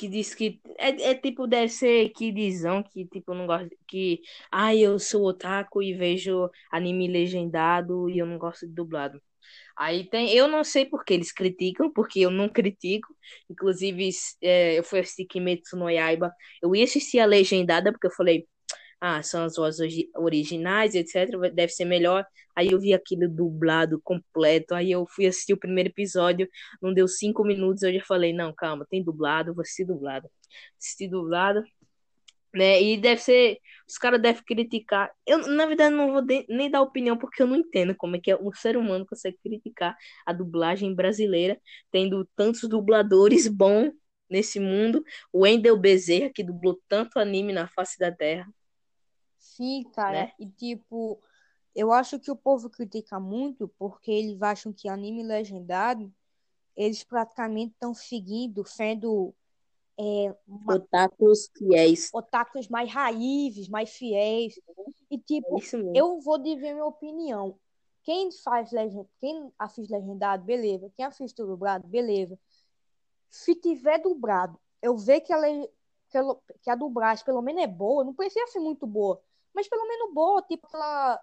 Que 0.00 0.08
diz 0.08 0.34
que 0.34 0.58
é, 0.78 1.10
é 1.10 1.14
tipo 1.14 1.46
deve 1.46 1.68
ser 1.68 2.08
kidizão 2.10 2.82
que 2.82 3.04
tipo 3.06 3.34
não 3.34 3.46
gosta 3.46 3.68
que 3.86 4.22
ah 4.50 4.74
eu 4.74 4.98
sou 4.98 5.26
otaku 5.26 5.82
e 5.82 5.92
vejo 5.92 6.48
anime 6.72 7.06
legendado 7.06 8.08
e 8.08 8.18
eu 8.18 8.24
não 8.26 8.38
gosto 8.38 8.66
de 8.66 8.72
dublado. 8.72 9.20
Aí 9.76 10.08
tem 10.08 10.30
eu 10.34 10.48
não 10.48 10.64
sei 10.64 10.86
porque 10.86 11.12
eles 11.14 11.32
criticam 11.32 11.92
porque 11.92 12.20
eu 12.20 12.30
não 12.30 12.48
critico. 12.48 13.14
Inclusive 13.50 14.08
é, 14.42 14.78
eu 14.78 14.84
fui 14.84 15.00
assistir 15.00 15.26
Kimetsu 15.26 15.76
no 15.76 15.90
Yaiba. 15.90 16.32
Eu 16.62 16.74
ia 16.74 16.84
assistir 16.84 17.18
a 17.20 17.26
legendada 17.26 17.92
porque 17.92 18.06
eu 18.06 18.10
falei 18.12 18.46
ah, 19.00 19.22
são 19.22 19.44
as 19.44 19.56
vozes 19.56 20.04
originais, 20.14 20.94
etc. 20.94 21.30
Deve 21.52 21.72
ser 21.72 21.84
melhor. 21.86 22.24
Aí 22.54 22.68
eu 22.70 22.78
vi 22.80 22.92
aquilo 22.92 23.28
dublado 23.28 24.00
completo. 24.04 24.74
Aí 24.74 24.90
eu 24.90 25.06
fui 25.08 25.26
assistir 25.26 25.54
o 25.54 25.58
primeiro 25.58 25.88
episódio, 25.88 26.48
não 26.82 26.92
deu 26.92 27.08
cinco 27.08 27.44
minutos, 27.44 27.82
eu 27.82 27.92
já 27.94 28.04
falei, 28.04 28.32
não, 28.32 28.52
calma, 28.54 28.86
tem 28.88 29.02
dublado, 29.02 29.54
vou 29.54 29.62
assistir 29.62 29.86
dublado. 29.86 30.28
Assistir 30.78 31.08
dublado, 31.08 31.62
né? 32.54 32.82
E 32.82 32.96
deve 33.00 33.20
ser, 33.22 33.58
os 33.88 33.96
caras 33.98 34.20
devem 34.20 34.42
criticar. 34.44 35.10
Eu, 35.26 35.38
na 35.48 35.66
verdade, 35.66 35.94
não 35.94 36.12
vou 36.12 36.22
de, 36.22 36.44
nem 36.48 36.70
dar 36.70 36.82
opinião 36.82 37.16
porque 37.16 37.42
eu 37.42 37.46
não 37.46 37.56
entendo 37.56 37.94
como 37.96 38.16
é 38.16 38.20
que 38.20 38.30
é 38.30 38.36
um 38.36 38.52
ser 38.52 38.76
humano 38.76 39.06
consegue 39.06 39.38
criticar 39.42 39.96
a 40.26 40.32
dublagem 40.32 40.94
brasileira, 40.94 41.60
tendo 41.90 42.28
tantos 42.36 42.68
dubladores 42.68 43.46
bons 43.48 43.92
nesse 44.28 44.60
mundo. 44.60 45.02
O 45.32 45.40
Wendel 45.42 45.76
Bezerra, 45.78 46.30
que 46.34 46.42
dublou 46.44 46.80
tanto 46.88 47.18
anime 47.18 47.52
na 47.52 47.68
face 47.68 47.98
da 47.98 48.12
terra. 48.12 48.46
Sim, 49.40 49.84
cara. 49.94 50.26
Né? 50.26 50.32
E 50.38 50.46
tipo, 50.46 51.18
eu 51.74 51.90
acho 51.92 52.20
que 52.20 52.30
o 52.30 52.36
povo 52.36 52.68
critica 52.68 53.18
muito 53.18 53.66
porque 53.78 54.10
eles 54.10 54.40
acham 54.42 54.72
que 54.72 54.88
anime 54.88 55.22
legendado, 55.22 56.12
eles 56.76 57.02
praticamente 57.02 57.72
estão 57.72 57.94
seguindo, 57.94 58.64
sendo 58.64 59.34
é, 59.98 60.36
uma... 60.46 60.74
otakus 60.74 61.50
fiéis. 61.56 62.10
Otakus 62.12 62.68
mais 62.68 62.90
raízes, 62.92 63.68
mais 63.68 63.90
fiéis. 63.90 64.60
E 65.10 65.18
tipo, 65.18 65.58
é 65.58 65.98
eu 65.98 66.20
vou 66.20 66.38
dizer 66.38 66.72
minha 66.74 66.86
opinião. 66.86 67.58
Quem 68.02 68.30
faz 68.30 68.70
legend... 68.72 69.08
quem 69.18 69.52
assiste 69.58 69.90
legendado, 69.90 70.44
beleza. 70.44 70.90
Quem 70.96 71.04
assiste 71.04 71.36
dublado, 71.36 71.86
beleza. 71.88 72.38
Se 73.28 73.54
tiver 73.54 73.98
dublado, 73.98 74.58
eu 74.82 74.96
ver 74.96 75.20
que 75.20 75.32
a, 75.32 75.38
le... 75.38 75.68
que 76.62 76.70
a 76.70 76.74
dublagem 76.74 77.24
pelo 77.24 77.42
menos 77.42 77.62
é 77.62 77.66
boa, 77.66 78.04
não 78.04 78.14
precisa 78.14 78.46
ser 78.48 78.60
muito 78.60 78.86
boa 78.86 79.22
mas 79.54 79.68
pelo 79.68 79.86
menos 79.86 80.12
boa, 80.14 80.42
tipo 80.42 80.66
aquela. 80.66 81.20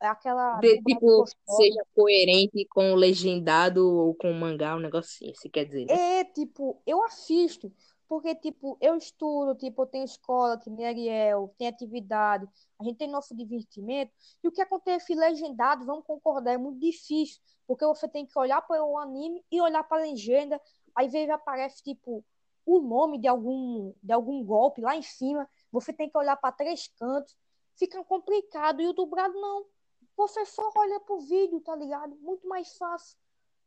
aquela 0.00 0.58
de, 0.60 0.82
tipo, 0.82 1.24
seja 1.48 1.84
coerente 1.94 2.66
com 2.66 2.92
o 2.92 2.96
legendado 2.96 3.86
ou 3.88 4.14
com 4.14 4.30
o 4.30 4.34
mangá, 4.34 4.76
um 4.76 4.80
negócio 4.80 5.26
assim, 5.26 5.34
se 5.34 5.48
quer 5.48 5.64
dizer. 5.64 5.86
Né? 5.86 6.20
É, 6.20 6.24
tipo, 6.24 6.80
eu 6.86 7.02
assisto, 7.04 7.72
porque, 8.08 8.34
tipo, 8.34 8.76
eu 8.78 8.94
estudo, 8.94 9.54
tipo, 9.54 9.82
eu 9.82 9.86
tenho 9.86 10.04
escola, 10.04 10.58
tem 10.58 10.86
Ariel, 10.86 11.54
tem 11.56 11.66
atividade, 11.66 12.46
a 12.78 12.84
gente 12.84 12.98
tem 12.98 13.08
nosso 13.08 13.34
divertimento, 13.34 14.12
e 14.44 14.48
o 14.48 14.52
que 14.52 14.60
acontece 14.60 15.14
legendado, 15.14 15.86
vamos 15.86 16.04
concordar, 16.04 16.52
é 16.52 16.58
muito 16.58 16.78
difícil, 16.78 17.40
porque 17.66 17.86
você 17.86 18.06
tem 18.06 18.26
que 18.26 18.38
olhar 18.38 18.60
para 18.60 18.84
o 18.84 18.98
anime 18.98 19.42
e 19.50 19.60
olhar 19.62 19.82
para 19.84 20.02
a 20.02 20.06
legenda, 20.06 20.60
aí 20.94 21.08
vezes 21.08 21.30
aparece, 21.30 21.82
tipo, 21.82 22.22
o 22.66 22.80
nome 22.80 23.18
de 23.18 23.26
algum, 23.26 23.92
de 24.02 24.12
algum 24.12 24.44
golpe 24.44 24.80
lá 24.80 24.94
em 24.94 25.02
cima, 25.02 25.48
você 25.70 25.92
tem 25.92 26.08
que 26.08 26.18
olhar 26.18 26.36
para 26.36 26.52
três 26.52 26.88
cantos, 26.98 27.34
fica 27.82 28.04
complicado. 28.04 28.80
E 28.80 28.86
o 28.86 28.92
dublado 28.92 29.34
não. 29.34 29.66
Você 30.16 30.44
só 30.46 30.70
olha 30.76 31.00
pro 31.00 31.20
vídeo, 31.20 31.60
tá 31.60 31.74
ligado? 31.74 32.14
Muito 32.20 32.46
mais 32.46 32.76
fácil. 32.76 33.16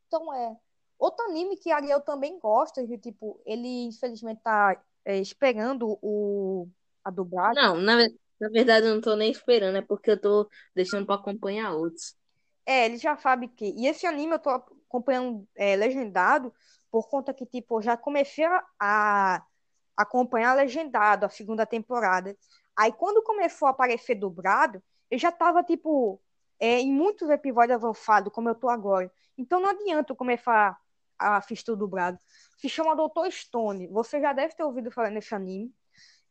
Então 0.07 0.33
é. 0.33 0.55
Outro 0.97 1.25
anime 1.25 1.57
que 1.57 1.71
Ariel 1.71 1.99
também 1.99 2.39
gosta, 2.39 2.85
que, 2.87 2.97
tipo, 2.97 3.41
ele 3.45 3.87
infelizmente 3.87 4.39
tá 4.41 4.81
é, 5.03 5.19
esperando 5.19 5.99
o, 6.01 6.69
a 7.03 7.11
dublagem. 7.11 7.61
Não, 7.61 7.75
na, 7.75 7.97
na 8.39 8.49
verdade 8.49 8.87
eu 8.87 8.93
não 8.93 9.01
tô 9.01 9.13
nem 9.15 9.29
esperando, 9.29 9.77
é 9.77 9.81
porque 9.81 10.11
eu 10.11 10.21
tô 10.21 10.49
deixando 10.73 11.05
para 11.05 11.15
acompanhar 11.15 11.73
outros. 11.73 12.15
É, 12.65 12.85
ele 12.85 12.97
já 12.97 13.17
sabe 13.17 13.49
que. 13.49 13.73
E 13.77 13.87
esse 13.87 14.07
anime 14.07 14.35
eu 14.35 14.39
tô 14.39 14.49
acompanhando 14.49 15.45
é, 15.53 15.75
legendado, 15.75 16.53
por 16.89 17.09
conta 17.09 17.33
que, 17.33 17.45
tipo, 17.45 17.79
eu 17.79 17.81
já 17.81 17.97
comecei 17.97 18.45
a 18.79 19.43
acompanhar 19.97 20.55
legendado 20.55 21.25
a 21.25 21.29
segunda 21.29 21.65
temporada. 21.65 22.37
Aí 22.77 22.91
quando 22.91 23.23
começou 23.23 23.67
a 23.67 23.71
aparecer 23.71 24.15
dublado, 24.15 24.81
eu 25.09 25.17
já 25.17 25.31
tava, 25.31 25.63
tipo, 25.63 26.21
é, 26.59 26.79
em 26.79 26.91
muitos 26.91 27.29
episódios 27.29 27.75
avançados, 27.75 28.33
como 28.33 28.49
eu 28.49 28.55
tô 28.55 28.69
agora. 28.69 29.11
Então 29.37 29.59
não 29.59 29.69
adianta 29.69 30.11
eu 30.11 30.15
começar 30.15 30.77
a 31.17 31.37
assistir 31.37 31.71
o 31.71 31.75
dublado. 31.75 32.19
Se 32.57 32.67
chama 32.69 32.95
Doutor 32.95 33.31
Stone. 33.31 33.87
Você 33.87 34.19
já 34.19 34.33
deve 34.33 34.55
ter 34.55 34.63
ouvido 34.63 34.91
falar 34.91 35.09
nesse 35.09 35.33
anime. 35.33 35.73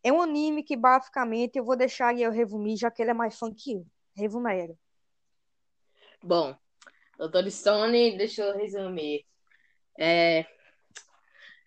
É 0.03 0.13
um 0.13 0.21
anime 0.21 0.63
que 0.63 0.77
basicamente 0.77 1.57
eu 1.57 1.65
vou 1.65 1.77
deixar 1.77 2.15
eu 2.19 2.31
resumir, 2.31 2.77
já 2.77 2.91
que 2.91 3.01
ele 3.01 3.11
é 3.11 3.15
mais 3.15 3.39
fã 3.39 3.53
que 3.53 3.75
eu. 3.75 3.87
Resumera. 4.15 4.75
Bom, 6.23 6.55
Doutor 7.19 7.51
Stone, 7.51 8.17
deixa 8.17 8.43
eu 8.43 8.57
resumir. 8.57 9.25
É, 9.99 10.47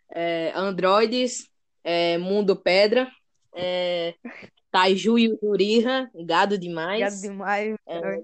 é, 0.10 0.52
androides, 0.56 1.50
é, 1.84 2.18
mundo 2.18 2.56
pedra, 2.56 3.12
é, 3.54 4.14
Taiju 4.72 5.18
e 5.18 5.38
Uriha, 5.42 6.10
gado 6.26 6.58
demais. 6.58 7.00
Gado 7.00 7.22
demais. 7.22 7.76
É, 7.86 8.24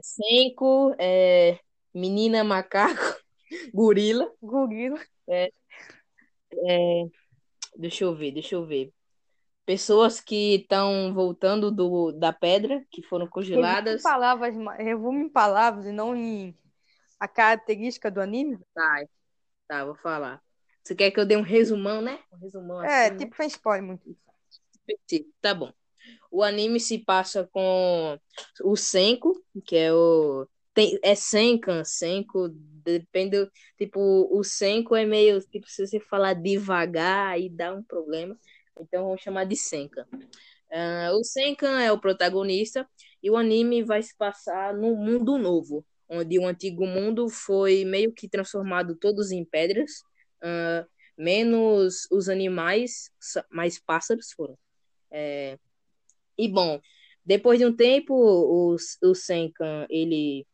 Senko, 0.00 0.94
é, 0.98 1.58
menina 1.94 2.42
macaco, 2.44 3.00
gorila. 3.74 4.30
Gorila. 4.40 5.00
É, 5.28 5.52
é, 6.52 7.04
deixa 7.76 8.04
eu 8.04 8.14
ver, 8.14 8.32
deixa 8.32 8.54
eu 8.54 8.66
ver. 8.66 8.92
Pessoas 9.64 10.20
que 10.20 10.56
estão 10.56 11.14
voltando 11.14 11.70
do, 11.70 12.12
da 12.12 12.32
pedra, 12.32 12.84
que 12.90 13.02
foram 13.02 13.26
congeladas. 13.28 14.00
Em 14.00 14.02
palavras, 14.02 14.54
resumo 14.78 15.20
em 15.20 15.28
palavras 15.28 15.86
e 15.86 15.92
não 15.92 16.16
em 16.16 16.56
a 17.20 17.28
característica 17.28 18.10
do 18.10 18.20
anime? 18.20 18.58
Tá, 18.74 19.04
tá, 19.68 19.84
vou 19.84 19.94
falar. 19.94 20.42
Você 20.82 20.96
quer 20.96 21.12
que 21.12 21.20
eu 21.20 21.24
dê 21.24 21.36
um 21.36 21.42
resumão, 21.42 22.02
né? 22.02 22.18
Um 22.32 22.38
resumão 22.38 22.82
é, 22.82 23.06
assim, 23.06 23.18
tipo, 23.18 23.30
né? 23.30 23.36
sem 23.36 23.46
spoiler 23.46 23.84
muito. 23.84 24.16
Tá 25.40 25.54
bom. 25.54 25.72
O 26.30 26.42
anime 26.42 26.80
se 26.80 26.98
passa 26.98 27.48
com 27.52 28.18
o 28.64 28.76
Senko, 28.76 29.34
que 29.64 29.76
é 29.76 29.92
o. 29.92 30.46
Tem, 30.74 30.98
é 31.02 31.14
Senkan, 31.14 31.84
Senko, 31.84 32.48
depende. 32.48 33.48
Tipo, 33.76 34.28
o 34.30 34.42
Senko 34.42 34.96
é 34.96 35.04
meio. 35.04 35.40
Tipo, 35.40 35.68
se 35.68 35.86
você 35.86 36.00
falar 36.00 36.34
devagar, 36.34 37.32
aí 37.32 37.48
dá 37.48 37.74
um 37.74 37.82
problema. 37.82 38.36
Então 38.80 39.04
vamos 39.04 39.20
chamar 39.20 39.44
de 39.44 39.56
Senkan. 39.56 40.06
Uh, 40.70 41.14
o 41.20 41.22
Senkan 41.22 41.82
é 41.82 41.92
o 41.92 42.00
protagonista 42.00 42.88
e 43.22 43.30
o 43.30 43.36
anime 43.36 43.82
vai 43.82 44.02
se 44.02 44.16
passar 44.16 44.74
no 44.74 44.96
mundo 44.96 45.36
novo, 45.36 45.84
onde 46.08 46.38
o 46.38 46.46
antigo 46.46 46.86
mundo 46.86 47.28
foi 47.28 47.84
meio 47.84 48.12
que 48.12 48.26
transformado 48.26 48.96
todos 48.96 49.30
em 49.30 49.44
pedras, 49.44 50.00
uh, 50.42 50.88
menos 51.16 52.08
os 52.10 52.30
animais, 52.30 53.10
mais 53.50 53.78
pássaros 53.78 54.32
foram. 54.32 54.56
É, 55.12 55.58
e 56.38 56.48
bom, 56.48 56.80
depois 57.24 57.58
de 57.58 57.66
um 57.66 57.74
tempo, 57.74 58.14
o, 58.14 58.76
o 59.02 59.14
Senkan, 59.14 59.86
ele 59.88 60.46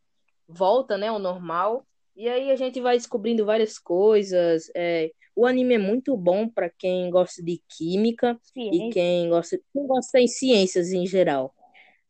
volta, 0.47 0.97
né, 0.97 1.07
ao 1.07 1.19
normal, 1.19 1.85
e 2.15 2.27
aí 2.27 2.51
a 2.51 2.55
gente 2.55 2.81
vai 2.81 2.97
descobrindo 2.97 3.45
várias 3.45 3.79
coisas. 3.79 4.69
É, 4.75 5.11
o 5.35 5.45
anime 5.45 5.75
é 5.75 5.77
muito 5.77 6.17
bom 6.17 6.49
para 6.49 6.69
quem 6.69 7.09
gosta 7.09 7.41
de 7.41 7.61
química 7.69 8.37
Ciência. 8.53 8.87
e 8.87 8.89
quem 8.89 9.29
gosta, 9.29 9.57
quem 9.73 9.87
gosta 9.87 10.19
de 10.19 10.27
ciências 10.27 10.91
em 10.91 11.07
geral. 11.07 11.55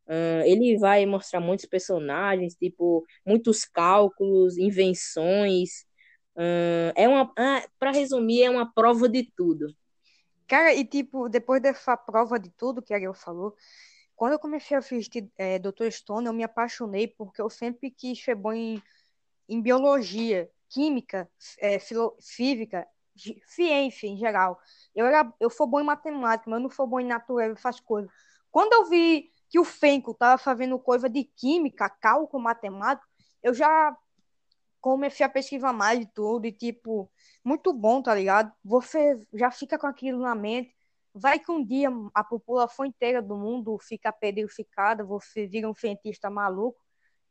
Uh, 0.07 0.41
ele 0.43 0.75
vai 0.79 1.05
mostrar 1.05 1.39
muitos 1.39 1.67
personagens, 1.67 2.55
tipo, 2.55 3.05
muitos 3.23 3.63
cálculos, 3.65 4.57
invenções. 4.57 5.85
Uh, 6.35 6.91
é 6.95 7.07
uma, 7.07 7.31
ah, 7.37 7.63
para 7.77 7.91
resumir, 7.91 8.41
é 8.41 8.49
uma 8.49 8.73
prova 8.73 9.07
de 9.07 9.31
tudo. 9.37 9.67
Cara, 10.49 10.73
e 10.73 10.83
tipo, 10.83 11.29
depois 11.29 11.61
dessa 11.61 11.95
prova 11.95 12.39
de 12.39 12.49
tudo 12.49 12.81
que 12.81 12.91
a 12.91 12.97
Ariel 12.97 13.13
falou, 13.13 13.55
quando 14.15 14.33
eu 14.33 14.39
comecei 14.39 14.75
a 14.75 14.79
assistir 14.79 15.31
é, 15.37 15.59
Dr. 15.59 15.91
Stone, 15.91 16.25
eu 16.25 16.33
me 16.33 16.43
apaixonei 16.43 17.07
porque 17.07 17.39
eu 17.39 17.51
sempre 17.51 17.91
quis 17.91 18.21
ser 18.21 18.33
bom 18.33 18.51
em, 18.51 18.81
em 19.47 19.61
biologia, 19.61 20.49
química, 20.67 21.29
é, 21.59 21.77
filo, 21.77 22.17
física, 22.19 22.87
ciência 23.45 24.07
em 24.07 24.17
geral. 24.17 24.59
Eu, 24.95 25.05
era, 25.05 25.31
eu 25.39 25.51
sou 25.51 25.67
bom 25.67 25.81
em 25.81 25.85
matemática, 25.85 26.49
mas 26.49 26.57
eu 26.57 26.63
não 26.63 26.71
sou 26.71 26.87
bom 26.87 26.99
em 26.99 27.05
natureza, 27.05 27.53
essas 27.53 27.79
coisas. 27.79 28.11
Quando 28.49 28.73
eu 28.73 28.89
vi 28.89 29.31
que 29.49 29.59
o 29.59 29.63
Fenco 29.63 30.11
estava 30.11 30.37
fazendo 30.41 30.79
coisa 30.79 31.07
de 31.07 31.23
química, 31.23 31.87
cálculo, 31.87 32.41
matemática, 32.41 33.07
eu 33.43 33.53
já 33.53 33.95
comecei 34.81 35.25
a 35.25 35.29
pesquisar 35.29 35.73
mais 35.73 35.99
de 35.99 36.05
tudo 36.07 36.45
e, 36.45 36.51
tipo, 36.51 37.11
muito 37.43 37.73
bom, 37.73 38.01
tá 38.01 38.13
ligado? 38.13 38.51
Você 38.63 39.21
já 39.33 39.51
fica 39.51 39.77
com 39.77 39.87
aquilo 39.87 40.19
na 40.19 40.35
mente. 40.35 40.75
Vai 41.13 41.39
que 41.39 41.51
um 41.51 41.63
dia 41.63 41.89
a 42.13 42.23
população 42.23 42.85
inteira 42.85 43.21
do 43.21 43.35
mundo 43.35 43.77
fica 43.79 44.11
petrificada, 44.11 45.03
você 45.03 45.47
vira 45.47 45.69
um 45.69 45.73
cientista 45.73 46.29
maluco 46.29 46.79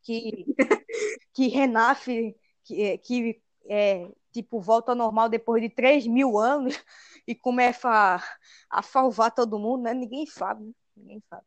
que, 0.03 0.45
que 1.33 1.49
renasce, 1.49 2.37
que, 2.65 2.99
que 2.99 3.43
é, 3.67 4.11
tipo, 4.33 4.61
volta 4.61 4.93
ao 4.93 4.97
normal 4.97 5.29
depois 5.29 5.63
de 5.63 5.69
3 5.69 6.07
mil 6.07 6.39
anos 6.39 6.83
e 7.27 7.35
começa 7.35 7.89
a, 7.89 8.23
a 8.71 8.83
salvar 8.83 9.35
todo 9.35 9.59
mundo, 9.59 9.83
né? 9.83 9.95
Ninguém 9.95 10.27
sabe, 10.27 10.65
né? 10.65 10.73
Ninguém 10.97 11.23
sabe. 11.29 11.47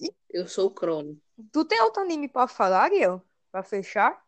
E... 0.00 0.14
Eu 0.30 0.46
sou 0.46 0.66
o 0.66 0.70
Crono. 0.70 1.20
Tu 1.52 1.64
tem 1.64 1.80
outro 1.82 2.02
anime 2.02 2.28
para 2.28 2.48
falar, 2.48 2.84
Ariel? 2.84 3.22
Pra 3.50 3.62
fechar? 3.62 4.27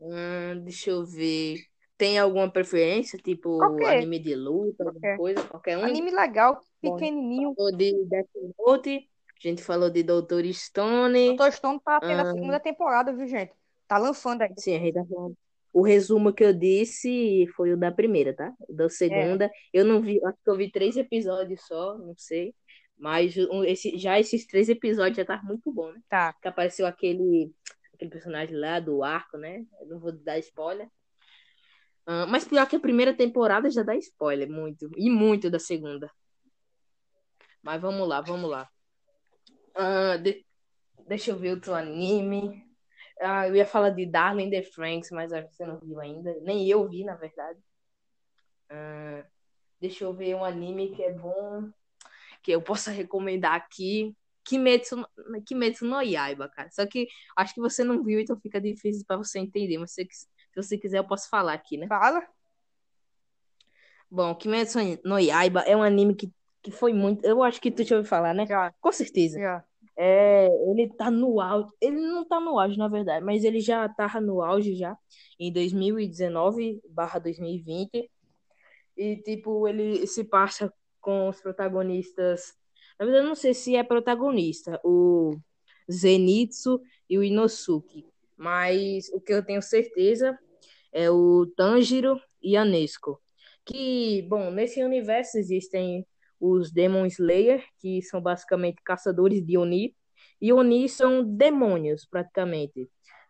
Hum, 0.00 0.60
deixa 0.62 0.90
eu 0.90 1.04
ver. 1.04 1.58
Tem 1.96 2.18
alguma 2.18 2.50
preferência? 2.50 3.18
Tipo, 3.18 3.58
qualquer. 3.58 3.98
anime 3.98 4.18
de 4.18 4.34
luta, 4.34 4.84
alguma 4.84 5.16
coisa? 5.16 5.44
Qualquer 5.44 5.76
um? 5.76 5.84
Anime 5.84 6.10
legal, 6.10 6.58
pequenininho. 6.80 7.54
Falou 7.54 7.76
de 7.76 8.04
Death 8.06 8.28
Note, 8.58 9.10
a 9.42 9.48
gente 9.48 9.62
falou 9.62 9.90
de 9.90 10.02
Doutor 10.02 10.44
Stone. 10.52 11.26
Doutor 11.28 11.52
Stone 11.52 11.80
tá 11.84 12.00
tendo 12.00 12.20
a 12.20 12.32
segunda 12.32 12.60
temporada, 12.60 13.12
viu, 13.12 13.26
gente? 13.26 13.52
Tá 13.86 13.98
lançando 13.98 14.42
aí. 14.42 14.52
Sim, 14.56 14.76
a 14.76 14.78
gente 14.78 14.94
tá 14.94 15.04
falando. 15.04 15.34
O 15.72 15.82
resumo 15.82 16.32
que 16.32 16.44
eu 16.44 16.52
disse 16.52 17.46
foi 17.54 17.72
o 17.72 17.76
da 17.76 17.92
primeira, 17.92 18.34
tá? 18.34 18.52
Da 18.68 18.88
segunda, 18.88 19.46
é. 19.46 19.50
eu 19.72 19.84
não 19.84 20.00
vi, 20.00 20.20
acho 20.24 20.38
que 20.42 20.50
eu 20.50 20.56
vi 20.56 20.70
três 20.70 20.96
episódios 20.96 21.60
só, 21.66 21.96
não 21.96 22.14
sei. 22.16 22.54
Mas 22.98 23.34
esse, 23.66 23.96
já 23.96 24.20
esses 24.20 24.46
três 24.46 24.68
episódios 24.68 25.16
já 25.16 25.24
tá 25.24 25.40
muito 25.42 25.72
bom, 25.72 25.90
né? 25.90 26.00
Tá. 26.08 26.34
Que 26.34 26.48
apareceu 26.48 26.86
aquele 26.86 27.50
aquele 28.00 28.10
personagem 28.10 28.56
lá 28.56 28.80
do 28.80 29.04
arco, 29.04 29.36
né? 29.36 29.66
Eu 29.78 29.88
não 29.88 30.00
vou 30.00 30.10
dar 30.10 30.38
spoiler. 30.38 30.86
Uh, 32.08 32.26
mas 32.28 32.46
pior 32.48 32.66
que 32.66 32.76
a 32.76 32.80
primeira 32.80 33.14
temporada 33.14 33.70
já 33.70 33.82
dá 33.82 33.94
spoiler, 33.96 34.50
muito. 34.50 34.90
E 34.96 35.10
muito 35.10 35.50
da 35.50 35.58
segunda. 35.58 36.10
Mas 37.62 37.80
vamos 37.80 38.08
lá, 38.08 38.22
vamos 38.22 38.50
lá. 38.50 38.68
Uh, 39.76 40.18
de... 40.22 40.46
Deixa 41.06 41.30
eu 41.30 41.36
ver 41.36 41.50
outro 41.50 41.74
anime. 41.74 42.64
Uh, 43.20 43.48
eu 43.48 43.56
ia 43.56 43.66
falar 43.66 43.90
de 43.90 44.06
Darling 44.06 44.50
the 44.50 44.62
Franks, 44.62 45.10
mas 45.10 45.30
acho 45.32 45.48
que 45.48 45.54
você 45.54 45.66
não 45.66 45.78
viu 45.78 46.00
ainda. 46.00 46.34
Nem 46.40 46.66
eu 46.66 46.88
vi, 46.88 47.04
na 47.04 47.14
verdade. 47.14 47.60
deixa 49.78 50.04
eu 50.04 50.14
ver 50.14 50.34
um 50.34 50.44
anime 50.44 50.94
que 50.94 51.02
é 51.02 51.12
bom. 51.12 51.70
Que 52.42 52.52
eu 52.52 52.62
possa 52.62 52.90
recomendar 52.90 53.54
aqui. 53.54 54.16
Kimetsu, 54.50 55.06
Kimetsu 55.46 55.84
no 55.84 56.02
Yaiba, 56.02 56.48
cara. 56.48 56.68
Só 56.72 56.84
que 56.84 57.06
acho 57.36 57.54
que 57.54 57.60
você 57.60 57.84
não 57.84 58.02
viu, 58.02 58.18
então 58.18 58.36
fica 58.40 58.60
difícil 58.60 59.04
para 59.06 59.16
você 59.16 59.38
entender. 59.38 59.78
Mas 59.78 59.92
se, 59.92 60.04
se 60.10 60.26
você 60.56 60.76
quiser, 60.76 60.98
eu 60.98 61.06
posso 61.06 61.30
falar 61.30 61.52
aqui, 61.52 61.76
né? 61.76 61.86
Fala. 61.86 62.26
Bom, 64.10 64.34
Kimetsu 64.34 64.80
no 65.04 65.20
Yaiba 65.20 65.60
é 65.60 65.76
um 65.76 65.84
anime 65.84 66.16
que, 66.16 66.32
que 66.62 66.72
foi 66.72 66.92
muito. 66.92 67.24
Eu 67.24 67.44
acho 67.44 67.60
que 67.60 67.70
tu 67.70 67.84
já 67.84 67.94
ouviu 67.94 68.08
falar, 68.08 68.34
né? 68.34 68.44
Já. 68.44 68.74
Com 68.80 68.90
certeza. 68.90 69.38
Já. 69.38 69.64
É, 69.96 70.48
ele 70.68 70.92
tá 70.96 71.12
no 71.12 71.40
auge. 71.40 71.70
Ele 71.80 72.00
não 72.00 72.26
tá 72.26 72.40
no 72.40 72.58
auge, 72.58 72.76
na 72.76 72.88
verdade, 72.88 73.24
mas 73.24 73.44
ele 73.44 73.60
já 73.60 73.88
tava 73.88 74.20
no 74.20 74.42
auge 74.42 74.74
já 74.74 74.98
em 75.38 75.52
2019/2020. 75.52 78.10
E, 78.96 79.16
tipo, 79.18 79.68
ele 79.68 80.04
se 80.08 80.24
passa 80.24 80.74
com 81.00 81.28
os 81.28 81.40
protagonistas 81.40 82.58
na 83.00 83.06
verdade, 83.06 83.24
eu 83.24 83.28
não 83.28 83.34
sei 83.34 83.54
se 83.54 83.74
é 83.74 83.82
protagonista, 83.82 84.78
o 84.84 85.34
Zenitsu 85.90 86.82
e 87.08 87.16
o 87.16 87.24
Inosuke. 87.24 88.04
Mas 88.36 89.08
o 89.14 89.20
que 89.22 89.32
eu 89.32 89.42
tenho 89.42 89.62
certeza 89.62 90.38
é 90.92 91.10
o 91.10 91.46
Tanjiro 91.56 92.20
e 92.42 92.58
a 92.58 92.64
Nesco. 92.64 93.18
Que, 93.64 94.20
bom, 94.28 94.50
nesse 94.50 94.84
universo 94.84 95.38
existem 95.38 96.06
os 96.38 96.70
Demon 96.70 97.06
Slayer, 97.06 97.64
que 97.78 98.02
são 98.02 98.20
basicamente 98.20 98.82
caçadores 98.84 99.42
de 99.42 99.56
Oni. 99.56 99.96
E 100.38 100.52
Oni 100.52 100.86
são 100.86 101.24
demônios, 101.24 102.04
praticamente. 102.04 102.82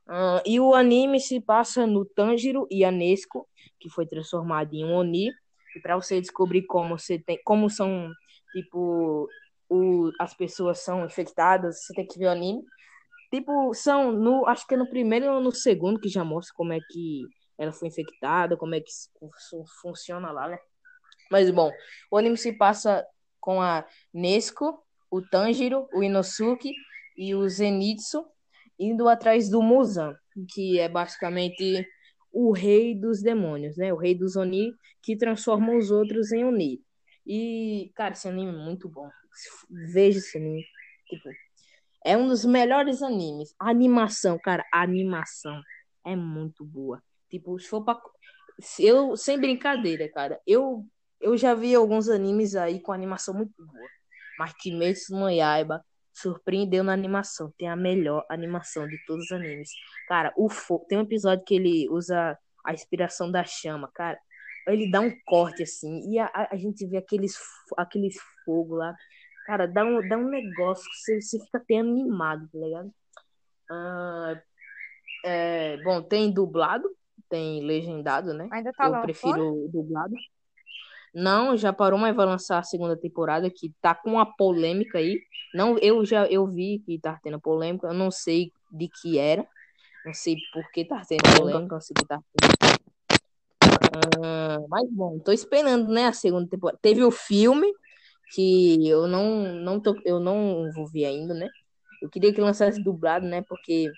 Uh, 0.09 0.43
e 0.45 0.59
o 0.59 0.75
anime 0.75 1.21
se 1.21 1.41
passa 1.41 1.87
no 1.87 2.05
Tanjiro 2.05 2.67
e 2.69 2.85
a 2.85 2.91
Nesco, 2.91 3.49
que 3.79 3.89
foi 3.89 4.05
transformado 4.05 4.75
em 4.75 4.85
um 4.85 4.95
Oni. 4.95 5.31
E 5.77 5.81
para 5.81 5.95
você 5.95 6.21
descobrir 6.21 6.63
como, 6.63 6.99
você 6.99 7.21
tem, 7.21 7.41
como 7.45 7.71
são, 7.71 8.11
tipo, 8.53 9.29
o, 9.71 10.11
as 10.19 10.35
pessoas 10.35 10.81
são 10.81 11.07
infectadas, 11.07 11.85
você 11.85 11.95
tem 11.95 12.07
que 12.07 12.19
ver 12.19 12.27
o 12.27 12.31
anime. 12.31 12.63
Tipo, 13.33 13.73
são 13.73 14.13
no, 14.13 14.47
acho 14.47 14.67
que 14.67 14.75
é 14.75 14.77
no 14.77 14.91
primeiro 14.91 15.33
ou 15.33 15.41
no 15.41 15.53
segundo 15.53 16.01
que 16.01 16.09
já 16.09 16.25
mostra 16.25 16.53
como 16.57 16.73
é 16.73 16.81
que 16.91 17.23
ela 17.57 17.73
foi 17.73 17.89
infectada, 17.89 18.57
como 18.57 18.75
é 18.75 18.81
que 18.81 18.91
funciona 19.81 20.33
lá, 20.33 20.49
né? 20.49 20.59
Mas 21.31 21.49
bom, 21.51 21.71
o 22.11 22.17
anime 22.19 22.37
se 22.37 22.53
passa 22.53 23.07
com 23.39 23.63
a 23.63 23.87
Nesco, 24.13 24.83
o 25.11 25.23
Tanjiro, 25.23 25.89
o 25.95 26.03
Inosuke 26.03 26.73
e 27.17 27.35
o 27.35 27.49
Zenitsu 27.49 28.27
indo 28.79 29.09
atrás 29.09 29.49
do 29.49 29.63
Muzan, 29.63 30.15
que 30.53 30.81
é 30.81 30.89
basicamente 30.89 31.87
o 32.33 32.51
rei 32.53 32.99
dos 32.99 33.23
demônios, 33.23 33.77
né? 33.77 33.93
O 33.93 33.97
rei 33.97 34.15
dos 34.15 34.37
Oni 34.37 34.73
que 35.03 35.17
transforma 35.17 35.77
os 35.77 35.91
outros 35.91 36.33
em 36.33 36.45
Oni. 36.45 36.81
E, 37.27 37.93
cara, 37.95 38.13
esse 38.13 38.29
anime 38.29 38.51
é 38.51 38.65
muito 38.65 38.89
bom. 38.89 39.09
Veja 39.93 40.19
esse 40.19 40.39
anime. 40.39 40.65
Tipo, 41.09 41.29
é 42.05 42.17
um 42.17 42.29
dos 42.29 42.45
melhores 42.45 43.03
animes. 43.03 43.55
A 43.59 43.71
animação, 43.71 44.39
cara, 44.39 44.65
a 44.73 44.83
animação 44.83 45.61
é 46.05 46.17
muito 46.17 46.65
boa. 46.65 47.03
Tipo, 47.29 47.59
se 47.59 47.69
for 47.69 47.85
pra. 47.85 48.01
Eu, 48.79 49.17
sem 49.17 49.39
brincadeira, 49.39 50.09
cara, 50.11 50.41
eu, 50.47 50.85
eu 51.21 51.37
já 51.37 51.55
vi 51.55 51.75
alguns 51.75 52.09
animes 52.09 52.55
aí 52.55 52.81
com 52.81 52.93
animação 52.93 53.35
muito 53.35 53.65
boa. 53.65 53.89
Mas 54.39 54.53
Kimetsu 54.55 55.15
no 55.15 55.29
Yaiba 55.29 55.85
surpreendeu 56.13 56.83
na 56.83 56.93
animação. 56.93 57.53
Tem 57.57 57.69
a 57.69 57.77
melhor 57.77 58.25
animação 58.29 58.87
de 58.87 58.97
todos 59.07 59.27
os 59.27 59.33
animes. 59.33 59.71
Cara, 60.09 60.33
o. 60.37 60.49
Tem 60.89 60.99
um 60.99 61.03
episódio 61.03 61.45
que 61.45 61.55
ele 61.55 61.89
usa 61.91 62.39
a 62.65 62.73
inspiração 62.73 63.31
da 63.31 63.45
chama, 63.45 63.91
cara. 63.95 64.19
Ele 64.67 64.91
dá 64.91 65.01
um 65.01 65.13
corte 65.25 65.63
assim. 65.63 66.11
E 66.11 66.19
a, 66.19 66.49
a 66.51 66.57
gente 66.57 66.87
vê 66.87 66.97
aqueles, 66.97 67.37
aqueles 67.77 68.17
fogo 68.45 68.77
lá. 68.77 68.95
Cara, 69.47 69.67
dá 69.67 69.85
um, 69.85 70.07
dá 70.07 70.17
um 70.17 70.29
negócio 70.29 70.85
que 70.91 70.97
você, 70.97 71.21
você 71.21 71.41
fica 71.41 71.59
até 71.59 71.79
animado, 71.79 72.49
tá 72.53 72.59
ligado? 72.59 72.93
Ah, 73.71 74.41
é, 75.25 75.77
bom, 75.79 76.03
tem 76.03 76.31
dublado, 76.33 76.89
tem 77.29 77.65
legendado, 77.65 78.35
né? 78.35 78.49
Ainda 78.53 78.73
tá 78.73 78.87
Eu 78.87 79.03
prefiro 79.03 79.69
dublado. 79.73 80.15
Não, 81.13 81.57
já 81.57 81.73
parou, 81.73 81.99
mas 81.99 82.15
vai 82.15 82.27
lançar 82.27 82.59
a 82.59 82.63
segunda 82.63 82.97
temporada 82.97 83.51
que 83.51 83.75
tá 83.81 83.95
com 83.95 84.13
uma 84.13 84.27
polêmica 84.37 84.99
aí. 84.99 85.21
Não, 85.53 85.77
eu 85.79 86.05
já 86.05 86.27
eu 86.27 86.47
vi 86.47 86.81
que 86.87 86.99
tá 86.99 87.19
tendo 87.23 87.41
polêmica, 87.41 87.89
eu 87.89 87.95
não 87.95 88.11
sei 88.11 88.53
de 88.71 88.89
que 88.89 89.19
era. 89.19 89.47
Não 90.05 90.15
sei 90.15 90.37
por 90.53 90.71
que 90.71 90.85
tá 90.85 91.03
tendo 91.07 91.23
polêmica, 91.37 91.75
não 91.75 91.81
sei 91.81 91.95
que 91.95 92.07
tá 92.07 92.21
tendo. 92.33 92.70
Ah, 93.93 94.59
mas 94.69 94.89
bom, 94.91 95.19
tô 95.19 95.33
esperando, 95.33 95.89
né, 95.93 96.07
a 96.07 96.13
segunda 96.13 96.49
temporada. 96.49 96.79
Teve 96.81 97.03
o 97.03 97.11
filme 97.11 97.73
que 98.35 98.87
eu 98.89 99.09
não 99.09 99.53
não 99.55 99.81
tô, 99.81 99.97
eu 100.05 100.21
não 100.21 100.71
vou 100.73 100.87
ver 100.87 101.07
ainda, 101.07 101.35
né? 101.35 101.49
Eu 102.01 102.09
queria 102.09 102.33
que 102.33 102.41
lançasse 102.41 102.81
dublado, 102.83 103.27
né? 103.27 103.43
Porque 103.49 103.93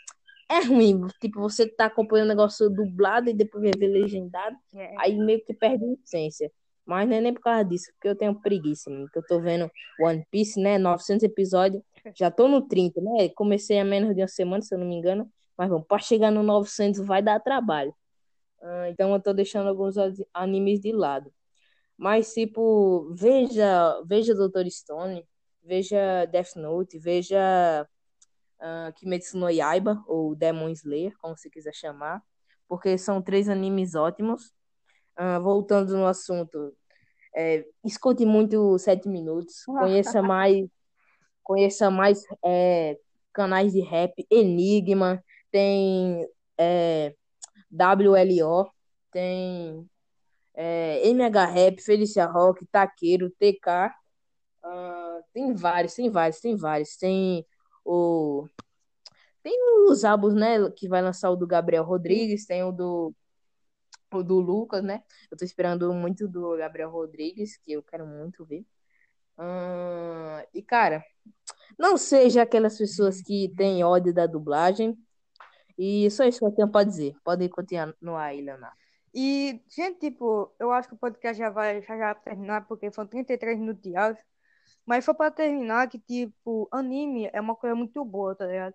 é 0.51 0.65
ruim, 0.65 1.07
tipo, 1.21 1.41
você 1.41 1.67
tá 1.67 1.87
acompanhando 1.87 2.27
o 2.27 2.29
negócio 2.31 2.69
dublado 2.71 3.31
e 3.31 3.35
depois 3.35 3.71
ver 3.79 3.89
legendado, 3.89 4.57
É. 4.75 4.95
aí 4.99 5.17
meio 5.17 5.45
que 5.45 5.55
perde 5.55 5.85
a 5.85 5.93
essência. 6.05 6.51
Mas 6.85 7.09
não 7.09 7.17
é 7.17 7.21
nem 7.21 7.33
por 7.33 7.41
causa 7.43 7.65
disso, 7.65 7.93
porque 7.95 8.09
eu 8.09 8.17
tenho 8.17 8.35
preguiça, 8.41 8.91
mano, 8.91 9.09
que 9.11 9.19
eu 9.19 9.23
tô 9.23 9.41
vendo 9.41 9.71
One 10.01 10.27
Piece, 10.31 10.61
né, 10.61 10.79
900 10.79 11.23
episódios, 11.23 11.81
já 12.15 12.29
tô 12.31 12.49
no 12.49 12.61
30, 12.63 13.01
né, 13.01 13.29
comecei 13.37 13.79
há 13.79 13.85
menos 13.85 14.15
de 14.17 14.21
uma 14.21 14.27
semana, 14.29 14.63
se 14.63 14.75
eu 14.75 14.79
não 14.79 14.87
me 14.87 14.97
engano, 14.97 15.31
mas 15.57 15.71
vamos, 15.71 15.87
pra 15.87 15.99
chegar 16.01 16.33
no 16.33 16.43
900 16.43 17.01
vai 17.07 17.23
dar 17.23 17.39
trabalho. 17.39 17.95
Ah, 18.63 18.89
então 18.91 19.13
eu 19.15 19.21
tô 19.21 19.33
deixando 19.33 19.69
alguns 19.69 19.99
ani- 19.99 20.27
animes 20.33 20.81
de 20.81 20.93
lado. 20.93 21.33
Mas, 21.97 22.33
tipo, 22.35 23.13
veja, 23.15 24.03
veja 24.07 24.35
Dr. 24.35 24.69
Stone, 24.71 25.27
veja 25.63 26.27
Death 26.27 26.57
Note, 26.57 26.99
veja 26.99 27.89
uh, 28.61 28.93
Kimetsu 28.95 29.39
no 29.39 29.51
Yaiba, 29.51 30.03
ou 30.07 30.35
Demon 30.35 30.71
Slayer, 30.71 31.17
como 31.21 31.37
você 31.37 31.51
quiser 31.51 31.75
chamar, 31.75 32.23
porque 32.69 32.99
são 32.99 33.23
três 33.23 33.49
animes 33.49 33.95
ótimos. 33.95 34.53
Ah, 35.17 35.39
voltando 35.39 35.97
no 35.97 36.07
assunto, 36.07 36.75
é, 37.37 37.65
escute 37.85 38.25
muito 38.27 38.79
Sete 38.79 39.09
Minutos, 39.09 39.65
conheça 39.67 40.23
mais, 40.23 40.67
conheça 41.43 41.91
mais 41.91 42.23
é, 42.45 42.99
canais 43.33 43.73
de 43.73 43.81
rap, 43.81 44.15
Enigma, 44.31 45.23
tem 45.51 46.27
é, 46.59 47.15
WLO, 47.73 48.71
tem 49.11 49.89
é, 50.55 51.09
MH 51.09 51.47
Rap, 51.47 51.81
Felícia 51.83 52.27
Rock, 52.27 52.67
Taqueiro, 52.67 53.31
TK, 53.31 53.93
ah, 54.63 55.21
tem 55.33 55.55
vários, 55.55 55.95
tem 55.95 56.11
vários, 56.11 56.41
tem 56.41 56.57
vários, 56.57 56.97
tem 56.97 57.47
o 57.85 58.47
tem 59.43 59.59
os 59.89 60.05
álbuns, 60.05 60.35
né, 60.35 60.71
que 60.77 60.89
vai 60.89 61.03
lançar 61.03 61.31
o 61.31 61.37
do 61.37 61.47
Gabriel 61.47 61.85
Rodrigues, 61.85 62.47
tem 62.47 62.63
o 62.63 62.73
do 62.73 63.15
o 64.13 64.23
do 64.23 64.39
Lucas, 64.41 64.83
né? 64.83 65.03
Eu 65.31 65.39
tô 65.39 65.45
esperando 65.45 65.93
muito 65.95 66.29
do 66.29 66.57
Gabriel 66.57 66.91
Rodrigues, 66.91 67.57
que 67.57 67.73
eu 67.73 67.83
quero 67.83 68.07
muito 68.07 68.45
ver. 68.45 68.65
Ahn, 69.39 70.45
e, 70.55 70.63
cara, 70.63 71.05
não 71.79 71.97
seja 71.97 72.43
aquelas 72.43 72.77
pessoas 72.79 73.23
que 73.23 73.53
têm 73.57 73.85
ódio 73.85 74.13
da 74.13 74.27
dublagem. 74.27 74.97
E 75.79 76.11
só 76.11 76.25
isso 76.25 76.39
que 76.39 76.45
eu 76.45 76.53
tenho 76.53 76.71
pra 76.71 76.85
dizer. 76.85 77.15
Pode 77.25 77.49
continuar 77.49 78.25
aí, 78.25 78.41
Leonardo. 78.41 78.77
E, 79.15 79.63
gente, 79.69 79.99
tipo, 79.99 80.55
eu 80.59 80.73
acho 80.73 80.89
que 80.89 80.95
o 80.95 80.99
podcast 80.99 81.39
já 81.39 81.51
vai 81.51 81.83
já, 81.83 81.97
já 81.99 82.15
terminar, 82.15 82.67
porque 82.67 82.91
são 82.91 83.07
33 83.07 83.59
minutos 83.59 83.83
de 83.83 83.97
áudio. 83.97 84.23
Mas 84.87 85.05
foi 85.05 85.15
pra 85.15 85.31
terminar 85.31 85.89
que, 85.89 85.99
tipo, 85.99 86.69
anime 86.73 87.29
é 87.33 87.41
uma 87.41 87.55
coisa 87.55 87.75
muito 87.77 88.05
boa, 88.05 88.35
tá 88.35 88.47
ligado? 88.47 88.75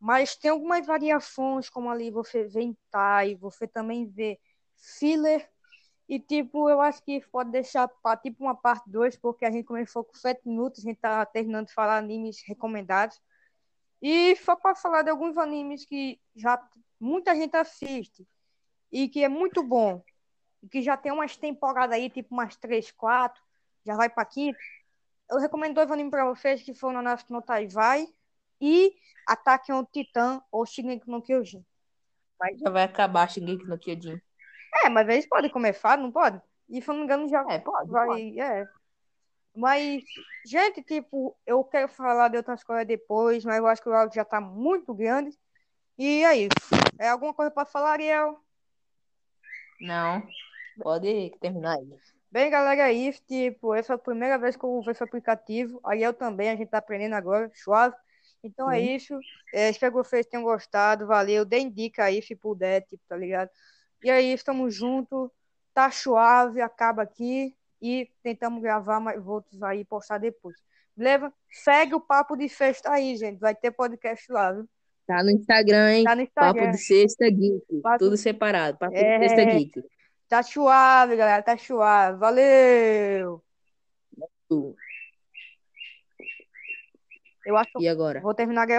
Mas 0.00 0.36
tem 0.36 0.50
algumas 0.50 0.86
variações, 0.86 1.68
como 1.70 1.90
ali 1.90 2.10
você 2.10 2.44
vê 2.44 2.62
hentai, 2.62 3.36
você 3.36 3.66
também 3.66 4.06
vê 4.06 4.38
filler. 4.76 5.48
E, 6.08 6.18
tipo, 6.20 6.68
eu 6.68 6.80
acho 6.80 7.02
que 7.04 7.20
pode 7.30 7.50
deixar 7.50 7.88
pra, 7.88 8.16
tipo, 8.16 8.44
uma 8.44 8.54
parte 8.54 8.90
2, 8.90 9.16
porque 9.16 9.44
a 9.44 9.50
gente 9.50 9.64
começou 9.64 10.04
com 10.04 10.14
7 10.14 10.46
minutos, 10.46 10.84
a 10.84 10.88
gente 10.88 10.98
tá 11.00 11.24
terminando 11.26 11.68
de 11.68 11.74
falar 11.74 11.98
animes 11.98 12.42
recomendados. 12.46 13.20
E 14.06 14.36
só 14.36 14.54
pra 14.54 14.74
falar 14.74 15.00
de 15.00 15.08
alguns 15.08 15.38
animes 15.38 15.86
que 15.86 16.20
já 16.36 16.62
muita 17.00 17.34
gente 17.34 17.56
assiste 17.56 18.28
e 18.92 19.08
que 19.08 19.24
é 19.24 19.30
muito 19.30 19.62
bom, 19.62 20.04
e 20.62 20.68
que 20.68 20.82
já 20.82 20.94
tem 20.94 21.10
umas 21.10 21.38
temporadas 21.38 21.96
aí, 21.96 22.10
tipo 22.10 22.34
umas 22.34 22.54
3, 22.54 22.92
4, 22.92 23.42
já 23.82 23.96
vai 23.96 24.10
pra 24.10 24.26
quinta. 24.26 24.58
Eu 25.30 25.38
recomendo 25.38 25.76
dois 25.76 25.90
animes 25.90 26.10
pra 26.10 26.26
vocês, 26.26 26.62
que 26.62 26.74
foram 26.74 26.96
Nanatsu 26.96 27.32
no 27.32 27.40
Taizai 27.40 28.06
e 28.60 28.94
Ataque 29.26 29.72
ao 29.72 29.86
Titã 29.86 30.38
ou 30.52 30.66
Shingeki 30.66 31.08
no 31.08 31.22
Kyojin. 31.22 31.64
Mas 32.38 32.60
já 32.60 32.68
vai 32.68 32.82
acabar 32.82 33.30
Shingeki 33.30 33.64
no 33.64 33.78
Kyojin. 33.78 34.20
É, 34.84 34.90
mas 34.90 35.08
eles 35.08 35.26
podem 35.26 35.50
começar, 35.50 35.96
não 35.96 36.12
pode? 36.12 36.38
E 36.68 36.82
se 36.82 36.90
eu 36.90 36.92
não 36.92 37.00
me 37.00 37.04
engano, 37.06 37.26
já 37.26 37.40
É, 37.48 37.58
pode, 37.58 37.90
vai. 37.90 38.06
pode. 38.06 38.38
É. 38.38 38.68
Mas, 39.54 40.02
gente, 40.44 40.82
tipo, 40.82 41.36
eu 41.46 41.62
quero 41.62 41.86
falar 41.88 42.28
de 42.28 42.36
outras 42.36 42.64
coisas 42.64 42.86
depois, 42.86 43.44
mas 43.44 43.58
eu 43.58 43.66
acho 43.66 43.80
que 43.80 43.88
o 43.88 43.94
áudio 43.94 44.16
já 44.16 44.24
tá 44.24 44.40
muito 44.40 44.92
grande. 44.92 45.38
E 45.96 46.24
é 46.24 46.36
isso. 46.36 46.50
É 46.98 47.08
alguma 47.08 47.32
coisa 47.32 47.52
pra 47.52 47.64
falar, 47.64 47.92
Ariel? 47.92 48.40
Não. 49.80 50.26
Pode 50.82 51.32
terminar 51.40 51.76
aí. 51.76 51.88
Bem, 52.30 52.50
galera, 52.50 52.90
é 52.90 52.92
isso. 52.92 53.22
Tipo, 53.28 53.74
essa 53.74 53.92
é 53.92 53.96
a 53.96 53.98
primeira 53.98 54.36
vez 54.36 54.56
que 54.56 54.64
eu 54.64 54.70
uso 54.70 54.90
esse 54.90 55.04
aplicativo. 55.04 55.80
Eu 55.96 56.12
também, 56.12 56.50
a 56.50 56.56
gente 56.56 56.68
tá 56.68 56.78
aprendendo 56.78 57.14
agora, 57.14 57.48
suave. 57.54 57.94
Então 58.42 58.68
é 58.68 58.80
Sim. 58.80 58.94
isso. 58.94 59.18
É, 59.52 59.70
espero 59.70 59.92
que 59.92 59.98
vocês 59.98 60.26
tenham 60.26 60.42
gostado. 60.42 61.06
Valeu. 61.06 61.44
Dê 61.44 61.64
dica 61.70 62.04
aí 62.04 62.20
se 62.20 62.34
puder, 62.34 62.80
tipo, 62.82 63.04
tá 63.08 63.16
ligado? 63.16 63.50
E 64.02 64.10
aí, 64.10 64.32
estamos 64.32 64.74
juntos. 64.74 65.30
Tá 65.72 65.92
suave, 65.92 66.60
acaba 66.60 67.02
aqui. 67.02 67.56
E 67.86 68.08
tentamos 68.22 68.62
gravar 68.62 68.98
mais 68.98 69.26
outros 69.26 69.62
aí 69.62 69.80
e 69.80 69.84
postar 69.84 70.16
depois. 70.18 70.56
Beleza? 70.96 71.30
Segue 71.50 71.94
o 71.94 72.00
Papo 72.00 72.34
de 72.36 72.48
Festa 72.48 72.90
aí, 72.92 73.14
gente. 73.16 73.38
Vai 73.38 73.54
ter 73.54 73.70
podcast 73.72 74.30
lá, 74.32 74.52
viu? 74.52 74.66
Tá 75.06 75.22
no 75.22 75.30
Instagram, 75.30 75.92
hein? 75.92 76.04
Tá 76.04 76.16
no 76.16 76.26
Papo 76.28 76.48
Instagram. 76.56 76.70
de 76.70 76.78
Sexta 76.78 77.28
Geek. 77.28 77.80
Papo- 77.82 77.98
Tudo 77.98 78.16
separado. 78.16 78.78
Papo 78.78 78.96
É. 78.96 79.18
de 79.18 79.28
Sexta 79.28 79.44
Geek. 79.44 79.82
Tá 80.28 80.42
suave, 80.42 81.14
galera. 81.16 81.42
Tá 81.42 81.58
suave. 81.58 82.16
Valeu! 82.18 83.44
Eu 87.46 87.56
acho 87.58 87.70
E 87.80 87.86
agora? 87.88 88.20
vou 88.20 88.32
terminar 88.34 88.64